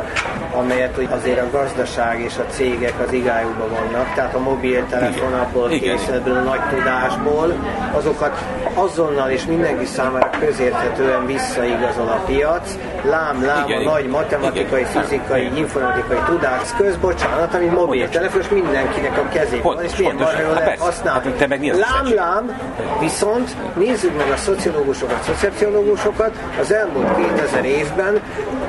amelyet 0.53 0.97
azért 1.09 1.39
a 1.39 1.49
gazdaság 1.51 2.21
és 2.21 2.37
a 2.37 2.45
cégek 2.49 2.93
az 3.07 3.13
igájukban 3.13 3.69
vannak, 3.69 4.13
tehát 4.13 4.35
a 4.35 4.39
mobiltelefon 4.39 5.33
abból 5.33 5.67
készül, 5.67 6.37
a 6.37 6.41
nagy 6.41 6.61
tudásból, 6.69 7.53
azokat 7.91 8.45
azonnal 8.73 9.29
és 9.29 9.45
mindenki 9.45 9.85
számára 9.85 10.29
közérthetően 10.39 11.25
visszaigazol 11.25 12.07
a 12.07 12.21
piac, 12.25 12.77
lám, 13.03 13.45
lám 13.45 13.67
igen, 13.67 13.87
a 13.87 13.91
nagy 13.91 14.07
matematikai, 14.07 14.79
igen, 14.79 15.01
fizikai, 15.01 15.41
igen. 15.41 15.55
informatikai 15.57 16.17
tudás 16.25 16.73
közbocsánat, 16.77 17.53
ami 17.53 17.65
mobiltelefon, 17.65 18.41
és 18.41 18.49
mindenkinek 18.49 19.17
a 19.17 19.29
kezében 19.29 19.61
van, 19.63 19.83
és 19.83 19.95
milyen 19.95 20.15
marha 20.15 20.41
jól 20.41 20.53
lehet 20.53 20.79
használni. 20.79 21.29
Hát, 21.29 21.37
te 21.37 21.47
meg 21.47 21.59
mi 21.59 21.69
lám, 21.69 22.13
lám, 22.15 22.61
viszont 22.99 23.55
nézzük 23.75 24.17
meg 24.17 24.31
a 24.31 24.35
szociológusokat, 24.35 25.23
szociológusokat, 25.39 26.35
az 26.59 26.73
elmúlt 26.73 27.15
2000 27.15 27.65
évben 27.65 28.21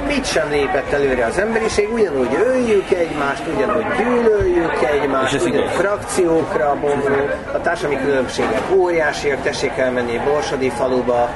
mit 0.06 0.26
sem 0.26 0.50
lépett 0.50 0.92
előre 0.92 1.24
az 1.24 1.38
emberiség, 1.78 1.92
ugyanúgy 1.92 2.34
öljük 2.34 2.90
egymást, 2.90 3.42
ugyanúgy 3.56 3.84
gyűlöljük 3.98 4.82
egymást, 4.82 5.42
ugyanúgy 5.44 5.70
frakciókra 5.70 6.76
bomlunk, 6.80 7.34
a 7.54 7.60
társadalmi 7.60 8.04
különbségek 8.04 8.62
óriásiak, 8.74 9.42
tessék 9.42 9.76
elmenni 9.76 10.20
Borsodi 10.24 10.70
faluba, 10.70 11.28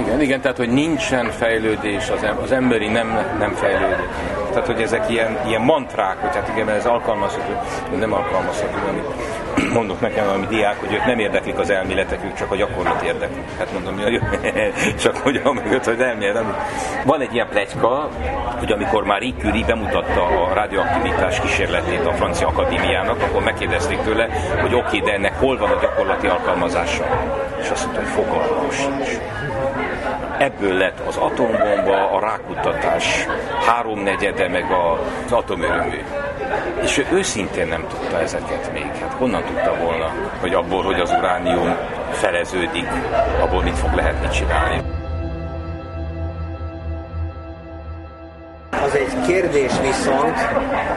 igen, 0.00 0.20
igen, 0.20 0.40
tehát 0.40 0.56
hogy 0.56 0.68
nincsen 0.68 1.30
fejlődés, 1.30 2.10
az, 2.10 2.22
em- 2.22 2.42
az 2.42 2.52
emberi 2.52 2.88
nem, 2.88 3.34
nem 3.38 3.52
fejlődik. 3.52 4.08
Tehát, 4.52 4.66
hogy 4.66 4.80
ezek 4.80 5.10
ilyen, 5.10 5.38
ilyen 5.46 5.60
mantrák, 5.60 6.16
hogy 6.18 6.34
hát 6.34 6.48
igen, 6.54 6.68
ez 6.68 6.86
alkalmazható, 6.86 7.52
nem 7.98 8.12
alkalmazható, 8.12 8.78
amit 8.88 9.04
mondok 9.72 10.00
nekem 10.00 10.24
valami 10.24 10.46
diák, 10.46 10.80
hogy 10.80 10.94
ők 10.94 11.04
nem 11.04 11.18
érdeklik 11.18 11.58
az 11.58 11.70
elméletek, 11.70 12.24
ők 12.24 12.34
csak 12.34 12.50
a 12.50 12.56
gyakorlat 12.56 13.02
érdeklik. 13.02 13.44
Hát 13.58 13.72
mondom, 13.72 13.98
jó, 13.98 14.20
csak 15.02 15.16
hogy 15.16 15.40
mögött, 15.44 15.84
hogy 15.84 16.00
elmélet. 16.00 16.44
Van 17.04 17.20
egy 17.20 17.34
ilyen 17.34 17.48
plegyka, 17.48 18.08
hogy 18.58 18.72
amikor 18.72 19.04
már 19.04 19.22
Marie 19.22 19.34
Curie 19.38 19.66
bemutatta 19.66 20.22
a 20.22 20.54
radioaktivitás 20.54 21.40
kísérletét 21.40 22.06
a 22.06 22.12
francia 22.12 22.46
akadémiának, 22.46 23.22
akkor 23.22 23.42
megkérdezték 23.42 23.98
tőle, 23.98 24.28
hogy 24.60 24.74
oké, 24.74 24.86
okay, 24.86 25.00
de 25.00 25.12
ennek 25.12 25.38
hol 25.38 25.58
van 25.58 25.70
a 25.70 25.80
gyakorlati 25.80 26.26
alkalmazása? 26.26 27.04
És 27.60 27.70
azt 27.70 27.84
mondta, 27.84 28.02
hogy 28.02 28.10
fogalmam 28.10 28.70
sincs. 28.70 29.08
Ebből 30.38 30.74
lett 30.74 31.00
az 31.08 31.16
atombomba, 31.16 32.10
a 32.10 32.20
rákutatás 32.20 33.26
háromnegyede, 33.66 34.48
meg 34.48 34.64
az 35.26 35.32
atomerőmű. 35.32 36.00
És 36.82 36.98
ő 36.98 37.06
őszintén 37.12 37.66
nem 37.66 37.86
tudta 37.88 38.20
ezeket 38.20 38.72
még. 38.72 38.86
Hát 39.00 39.12
honnan 39.12 39.44
tudta 39.44 39.76
volna, 39.82 40.12
hogy 40.40 40.54
abból, 40.54 40.82
hogy 40.82 41.00
az 41.00 41.10
uránium 41.18 41.76
feleződik, 42.10 42.86
abból 43.40 43.62
mit 43.62 43.78
fog 43.78 43.94
lehetni 43.94 44.28
csinálni. 44.28 44.82
Az 48.70 48.94
egy 48.94 49.26
kérdés 49.26 49.72
viszont, 49.80 50.38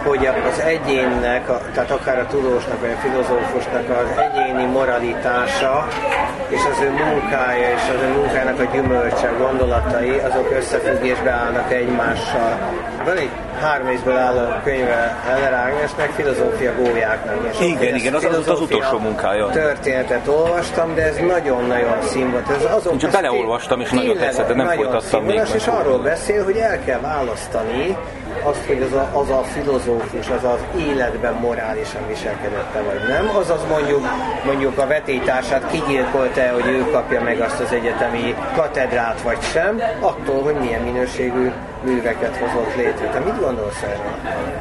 hogy 0.03 0.29
az 0.51 0.59
egyénnek, 0.59 1.45
tehát 1.73 1.91
akár 1.91 2.19
a 2.19 2.27
tudósnak 2.27 2.81
vagy 2.81 2.91
a 2.91 2.95
filozófusnak 2.95 3.89
az 3.89 4.17
egyéni 4.17 4.65
moralitása 4.65 5.87
és 6.49 6.61
az 6.71 6.79
ő 6.81 6.89
munkája 6.89 7.69
és 7.69 7.81
az 7.95 8.01
ő 8.01 8.13
munkájának 8.13 8.59
a 8.59 8.63
gyümölcse, 8.63 9.31
gondolatai, 9.37 10.17
azok 10.17 10.51
összefüggésbe 10.51 11.31
állnak 11.31 11.71
egymással. 11.71 12.71
Van 13.05 13.17
egy 13.17 13.29
három 13.55 13.87
részből 13.87 14.17
álló 14.17 14.39
könyve 14.63 15.19
Heller 15.25 15.53
Ágnesnek, 15.53 16.09
filozófia 16.09 16.75
gólyáknak. 16.75 17.35
És 17.51 17.59
igen, 17.59 17.95
igen, 17.95 18.13
az, 18.13 18.23
az, 18.23 18.47
az 18.47 18.59
utolsó 18.59 18.97
munkája. 18.97 19.47
Történetet 19.47 20.27
olvastam, 20.27 20.95
de 20.95 21.03
ez 21.03 21.17
nagyon-nagyon 21.17 22.01
színvonatos. 22.01 22.55
Ez 22.55 22.73
azon 22.73 22.97
Csak 22.97 23.11
beleolvastam, 23.11 23.81
és 23.81 23.89
nagyon 23.89 24.17
tetszett, 24.17 24.47
de 24.47 24.53
nem 24.53 24.67
folytattam 24.67 25.23
még. 25.23 25.41
És 25.55 25.67
arról 25.67 25.99
beszél, 25.99 26.43
hogy 26.43 26.57
el 26.57 26.83
kell 26.83 26.99
választani 26.99 27.97
azt, 28.45 28.65
hogy 28.65 28.81
az 28.81 28.93
a, 28.93 29.09
az 29.13 29.29
a 29.29 29.43
filozófus, 29.43 30.29
az 30.29 30.43
az 30.43 30.59
életben 30.79 31.33
morálisan 31.33 32.07
viselkedette, 32.07 32.81
vagy 32.81 33.07
nem. 33.07 33.35
Azaz 33.35 33.65
mondjuk, 33.69 34.03
mondjuk 34.45 34.77
a 34.77 34.87
vetétársát 34.87 35.71
kigyilkolta 35.71 36.51
hogy 36.53 36.67
ő 36.67 36.89
kapja 36.91 37.21
meg 37.21 37.39
azt 37.39 37.59
az 37.59 37.71
egyetemi 37.71 38.35
katedrát, 38.55 39.21
vagy 39.21 39.41
sem, 39.41 39.81
attól, 39.99 40.41
hogy 40.43 40.55
milyen 40.55 40.81
minőségű 40.81 41.51
műveket 41.83 42.35
hozott 42.35 42.75
létre. 42.75 43.09
Te 43.09 43.19
mit 43.19 43.39
gondolsz 43.39 43.81
erről? 43.81 44.53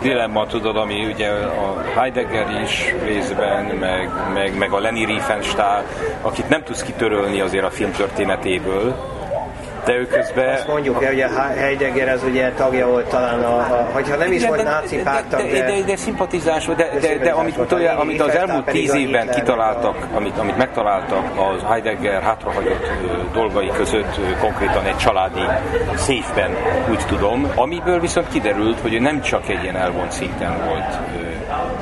dilemma, 0.00 0.46
tudod, 0.46 0.76
ami 0.76 1.04
ugye 1.04 1.28
a 1.30 1.82
Heidegger 1.94 2.60
is 2.62 2.94
részben, 3.04 3.64
meg, 3.64 4.10
meg, 4.34 4.58
meg 4.58 4.72
a 4.72 4.78
Leni 4.78 5.04
Riefenstahl, 5.04 5.84
akit 6.22 6.48
nem 6.48 6.62
tudsz 6.62 6.82
kitörölni 6.82 7.40
azért 7.40 7.64
a 7.64 7.70
film 7.70 7.92
történetéből, 7.92 9.15
de 9.86 9.94
ő 9.94 10.06
közben... 10.06 10.54
Azt 10.54 10.68
mondjuk 10.68 11.02
el, 11.02 11.10
hogy 11.10 11.20
a 11.20 11.28
Heidegger 11.56 12.08
az 12.08 12.22
ugye 12.24 12.50
tagja 12.50 12.86
volt 12.86 13.08
talán, 13.08 13.42
a, 13.42 13.56
a, 13.58 13.88
hogyha 13.92 14.16
nem 14.16 14.32
is 14.32 14.40
de, 14.40 14.48
volt 14.48 14.62
de, 14.62 14.70
náci 14.70 14.96
pártag, 14.96 15.40
de... 15.40 15.46
De, 15.46 15.64
de, 15.64 15.82
de 15.86 15.96
szimpatizás, 15.96 16.66
de, 16.66 16.74
de, 16.74 16.98
de, 17.00 17.18
de 17.18 17.30
amit, 17.30 17.56
utolja, 17.56 17.98
amit 17.98 18.20
az 18.20 18.34
elmúlt 18.34 18.64
tíz 18.64 18.94
évben 18.94 19.30
kitaláltak, 19.30 19.96
amit, 20.14 20.38
amit 20.38 20.56
megtaláltak 20.56 21.24
az 21.36 21.62
Heidegger 21.68 22.22
hátrahagyott 22.22 22.90
dolgai 23.32 23.70
között 23.76 24.20
konkrétan 24.40 24.84
egy 24.84 24.96
családi 24.96 25.42
széfben, 25.94 26.50
úgy 26.90 27.06
tudom, 27.06 27.50
amiből 27.54 28.00
viszont 28.00 28.28
kiderült, 28.28 28.80
hogy 28.80 28.94
ő 28.94 28.98
nem 28.98 29.20
csak 29.20 29.48
egy 29.48 29.62
ilyen 29.62 29.76
elvont 29.76 30.12
szinten 30.12 30.64
volt 30.64 30.98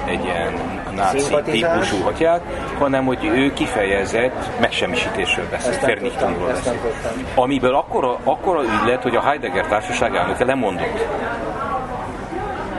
egy 0.07 0.25
ilyen 0.25 0.74
náci 0.95 1.35
típusú 1.45 2.03
hatyát, 2.03 2.41
hanem 2.79 3.05
hogy 3.05 3.25
ő 3.25 3.53
kifejezett 3.53 4.61
megsemmisítésről 4.61 5.49
beszélt, 5.51 5.81
Vernichtingról 5.81 6.47
beszélt. 6.47 6.79
Amiből 7.35 7.75
akkora, 7.75 8.19
akkora 8.25 8.63
ügy 8.63 8.87
lett, 8.87 9.03
hogy 9.03 9.17
a 9.17 9.21
Heidegger 9.21 9.67
társaság 9.67 10.15
elnöke 10.15 10.45
lemondott. 10.45 11.07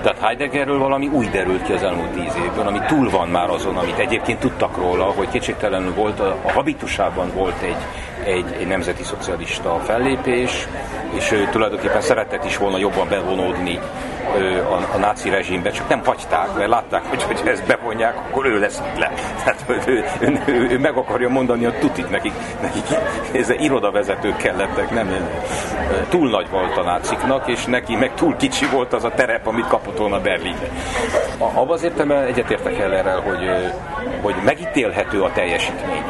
Tehát 0.01 0.19
Heideggerről 0.19 0.77
valami 0.77 1.07
új 1.07 1.27
derült 1.27 1.63
ki 1.63 1.73
az 1.73 1.83
elmúlt 1.83 2.09
tíz 2.09 2.35
évben, 2.45 2.67
ami 2.67 2.79
túl 2.87 3.09
van 3.09 3.27
már 3.27 3.49
azon, 3.49 3.77
amit 3.77 3.97
egyébként 3.97 4.39
tudtak 4.39 4.77
róla, 4.77 5.03
hogy 5.03 5.29
kétségtelenül 5.29 5.93
volt, 5.93 6.19
a, 6.19 6.35
a 6.43 6.51
habitusában 6.51 7.31
volt 7.33 7.61
egy, 7.61 7.75
egy, 8.23 8.55
egy 8.59 8.67
nemzeti 8.67 9.03
szocialista 9.03 9.79
fellépés, 9.83 10.67
és 11.13 11.31
ő 11.31 11.47
tulajdonképpen 11.51 12.01
szeretett 12.01 12.45
is 12.45 12.57
volna 12.57 12.77
jobban 12.77 13.07
bevonódni 13.09 13.79
a, 14.69 14.95
a 14.95 14.97
náci 14.97 15.29
rezsimbe, 15.29 15.69
csak 15.69 15.89
nem 15.89 16.01
hagyták, 16.05 16.55
mert 16.55 16.69
látták, 16.69 17.03
hogy 17.05 17.23
hogy 17.23 17.47
ezt 17.47 17.65
bevonják, 17.65 18.15
akkor 18.17 18.45
ő 18.45 18.59
lesz 18.59 18.81
le. 18.97 19.11
Tehát 19.43 19.63
ő, 19.67 20.03
ő, 20.19 20.41
ő, 20.45 20.67
ő 20.69 20.79
meg 20.79 20.95
akarja 20.97 21.29
mondani 21.29 21.65
a 21.65 21.73
tutit 21.79 22.09
nekik, 22.09 22.33
nekik 22.61 22.83
ez 23.31 23.49
irodavezetők 23.49 24.37
kellettek, 24.37 24.91
nem 24.91 25.09
túl 26.09 26.29
nagy 26.29 26.49
volt 26.49 26.77
a 26.77 26.83
náciknak, 26.83 27.47
és 27.47 27.65
neki 27.65 27.95
meg 27.95 28.13
túl 28.13 28.35
kicsi 28.35 28.65
volt 28.65 28.93
az 28.93 29.03
a 29.03 29.09
terep, 29.09 29.47
amit 29.47 29.67
kapott 29.67 29.97
volna 29.97 30.21
Berlinbe. 30.21 30.69
Abban 31.37 31.69
az 31.69 31.83
értelemben 31.83 32.23
egyetértek 32.23 32.79
el 32.79 32.93
erre, 32.93 33.11
hogy, 33.11 33.49
hogy 34.21 34.35
megítélhető 34.45 35.21
a 35.21 35.31
teljesítmény. 35.31 36.03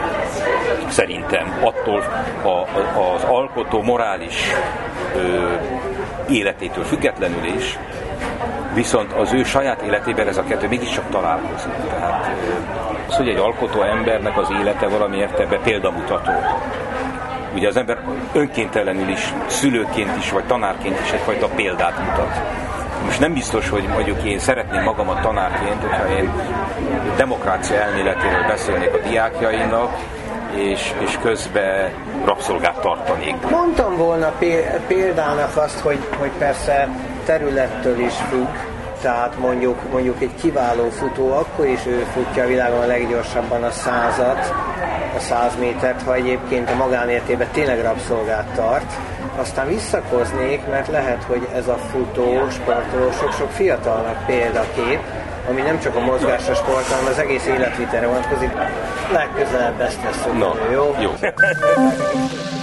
Szerintem 0.88 1.58
attól 1.62 2.04
a, 2.42 2.48
a, 2.48 3.14
az 3.16 3.24
alkotó 3.24 3.82
morális 3.82 4.36
ö, 5.16 5.54
életétől 6.30 6.84
függetlenül 6.84 7.44
is, 7.44 7.80
viszont 8.76 9.14
az 9.14 9.34
ő 9.34 9.44
saját 9.44 9.82
életében 9.82 10.28
ez 10.28 10.38
a 10.38 10.44
kettő 10.44 10.68
mégiscsak 10.68 11.10
találkozik. 11.10 11.74
Tehát 11.90 12.30
az, 13.08 13.16
hogy 13.16 13.28
egy 13.28 13.38
alkotó 13.38 13.82
embernek 13.82 14.38
az 14.38 14.48
élete 14.60 14.88
valami 14.88 15.18
értelemben 15.18 15.62
példamutató. 15.64 16.32
Ugye 17.54 17.68
az 17.68 17.78
ember 17.78 17.98
önkéntelenül 18.34 19.10
is, 19.10 19.34
szülőként 19.48 20.18
is, 20.18 20.32
vagy 20.32 20.44
tanárként 20.44 21.00
is 21.00 21.12
egyfajta 21.12 21.48
példát 21.48 22.00
mutat. 22.00 22.42
Most 23.06 23.20
nem 23.20 23.34
biztos, 23.34 23.70
hogy 23.70 23.84
mondjuk 23.84 24.24
én 24.24 24.40
szeretném 24.40 24.84
magamat 24.84 25.22
tanárként, 25.22 25.82
hogyha 25.82 26.10
én 26.18 26.32
demokrácia 27.18 27.82
elméletéről 27.82 28.48
beszélnék 28.48 28.94
a 28.94 29.08
diákjaimnak, 29.08 29.98
és, 30.56 30.94
és 31.00 31.18
közben 31.22 31.92
rabszolgát 32.26 32.80
tartanék. 32.80 33.36
Mondtam 33.50 33.98
volna 33.98 34.32
példának 34.88 35.58
azt, 35.58 35.80
hogy, 35.80 36.00
hogy 36.18 36.32
persze 36.38 36.90
területtől 37.26 38.00
is 38.00 38.14
függ, 38.30 38.48
tehát 39.02 39.40
mondjuk, 39.40 39.92
mondjuk 39.92 40.22
egy 40.22 40.36
kiváló 40.42 40.90
futó, 40.90 41.32
akkor 41.32 41.66
is 41.66 41.86
ő 41.86 42.06
futja 42.14 42.44
a 42.44 42.48
világon 42.48 42.82
a 42.82 42.86
leggyorsabban 42.86 43.64
a 43.64 43.72
százat, 43.72 44.54
a 45.16 45.20
száz 45.20 45.52
métert, 45.60 46.02
ha 46.02 46.14
egyébként 46.14 46.70
a 46.70 46.76
magánértében 46.76 47.48
tényleg 47.52 47.82
rabszolgát 47.82 48.48
tart. 48.56 48.94
Aztán 49.38 49.68
visszakoznék, 49.68 50.68
mert 50.70 50.88
lehet, 50.88 51.24
hogy 51.24 51.48
ez 51.56 51.68
a 51.68 51.78
futó, 51.78 52.50
sportoló 52.50 53.12
sok-sok 53.12 53.52
fiatalnak 53.52 54.26
példakép, 54.26 55.00
ami 55.50 55.62
nem 55.62 55.80
csak 55.80 55.96
a 55.96 56.00
mozgásra 56.00 56.54
sport, 56.54 56.88
hanem 56.88 57.06
az 57.06 57.20
egész 57.20 57.46
életvitere 57.46 58.08
vonatkozik. 58.08 58.52
Legközelebb 59.12 59.80
ezt 59.80 60.04
veszünk, 60.04 60.38
no, 60.38 60.52
jó? 60.72 60.96
Jó. 61.00 61.12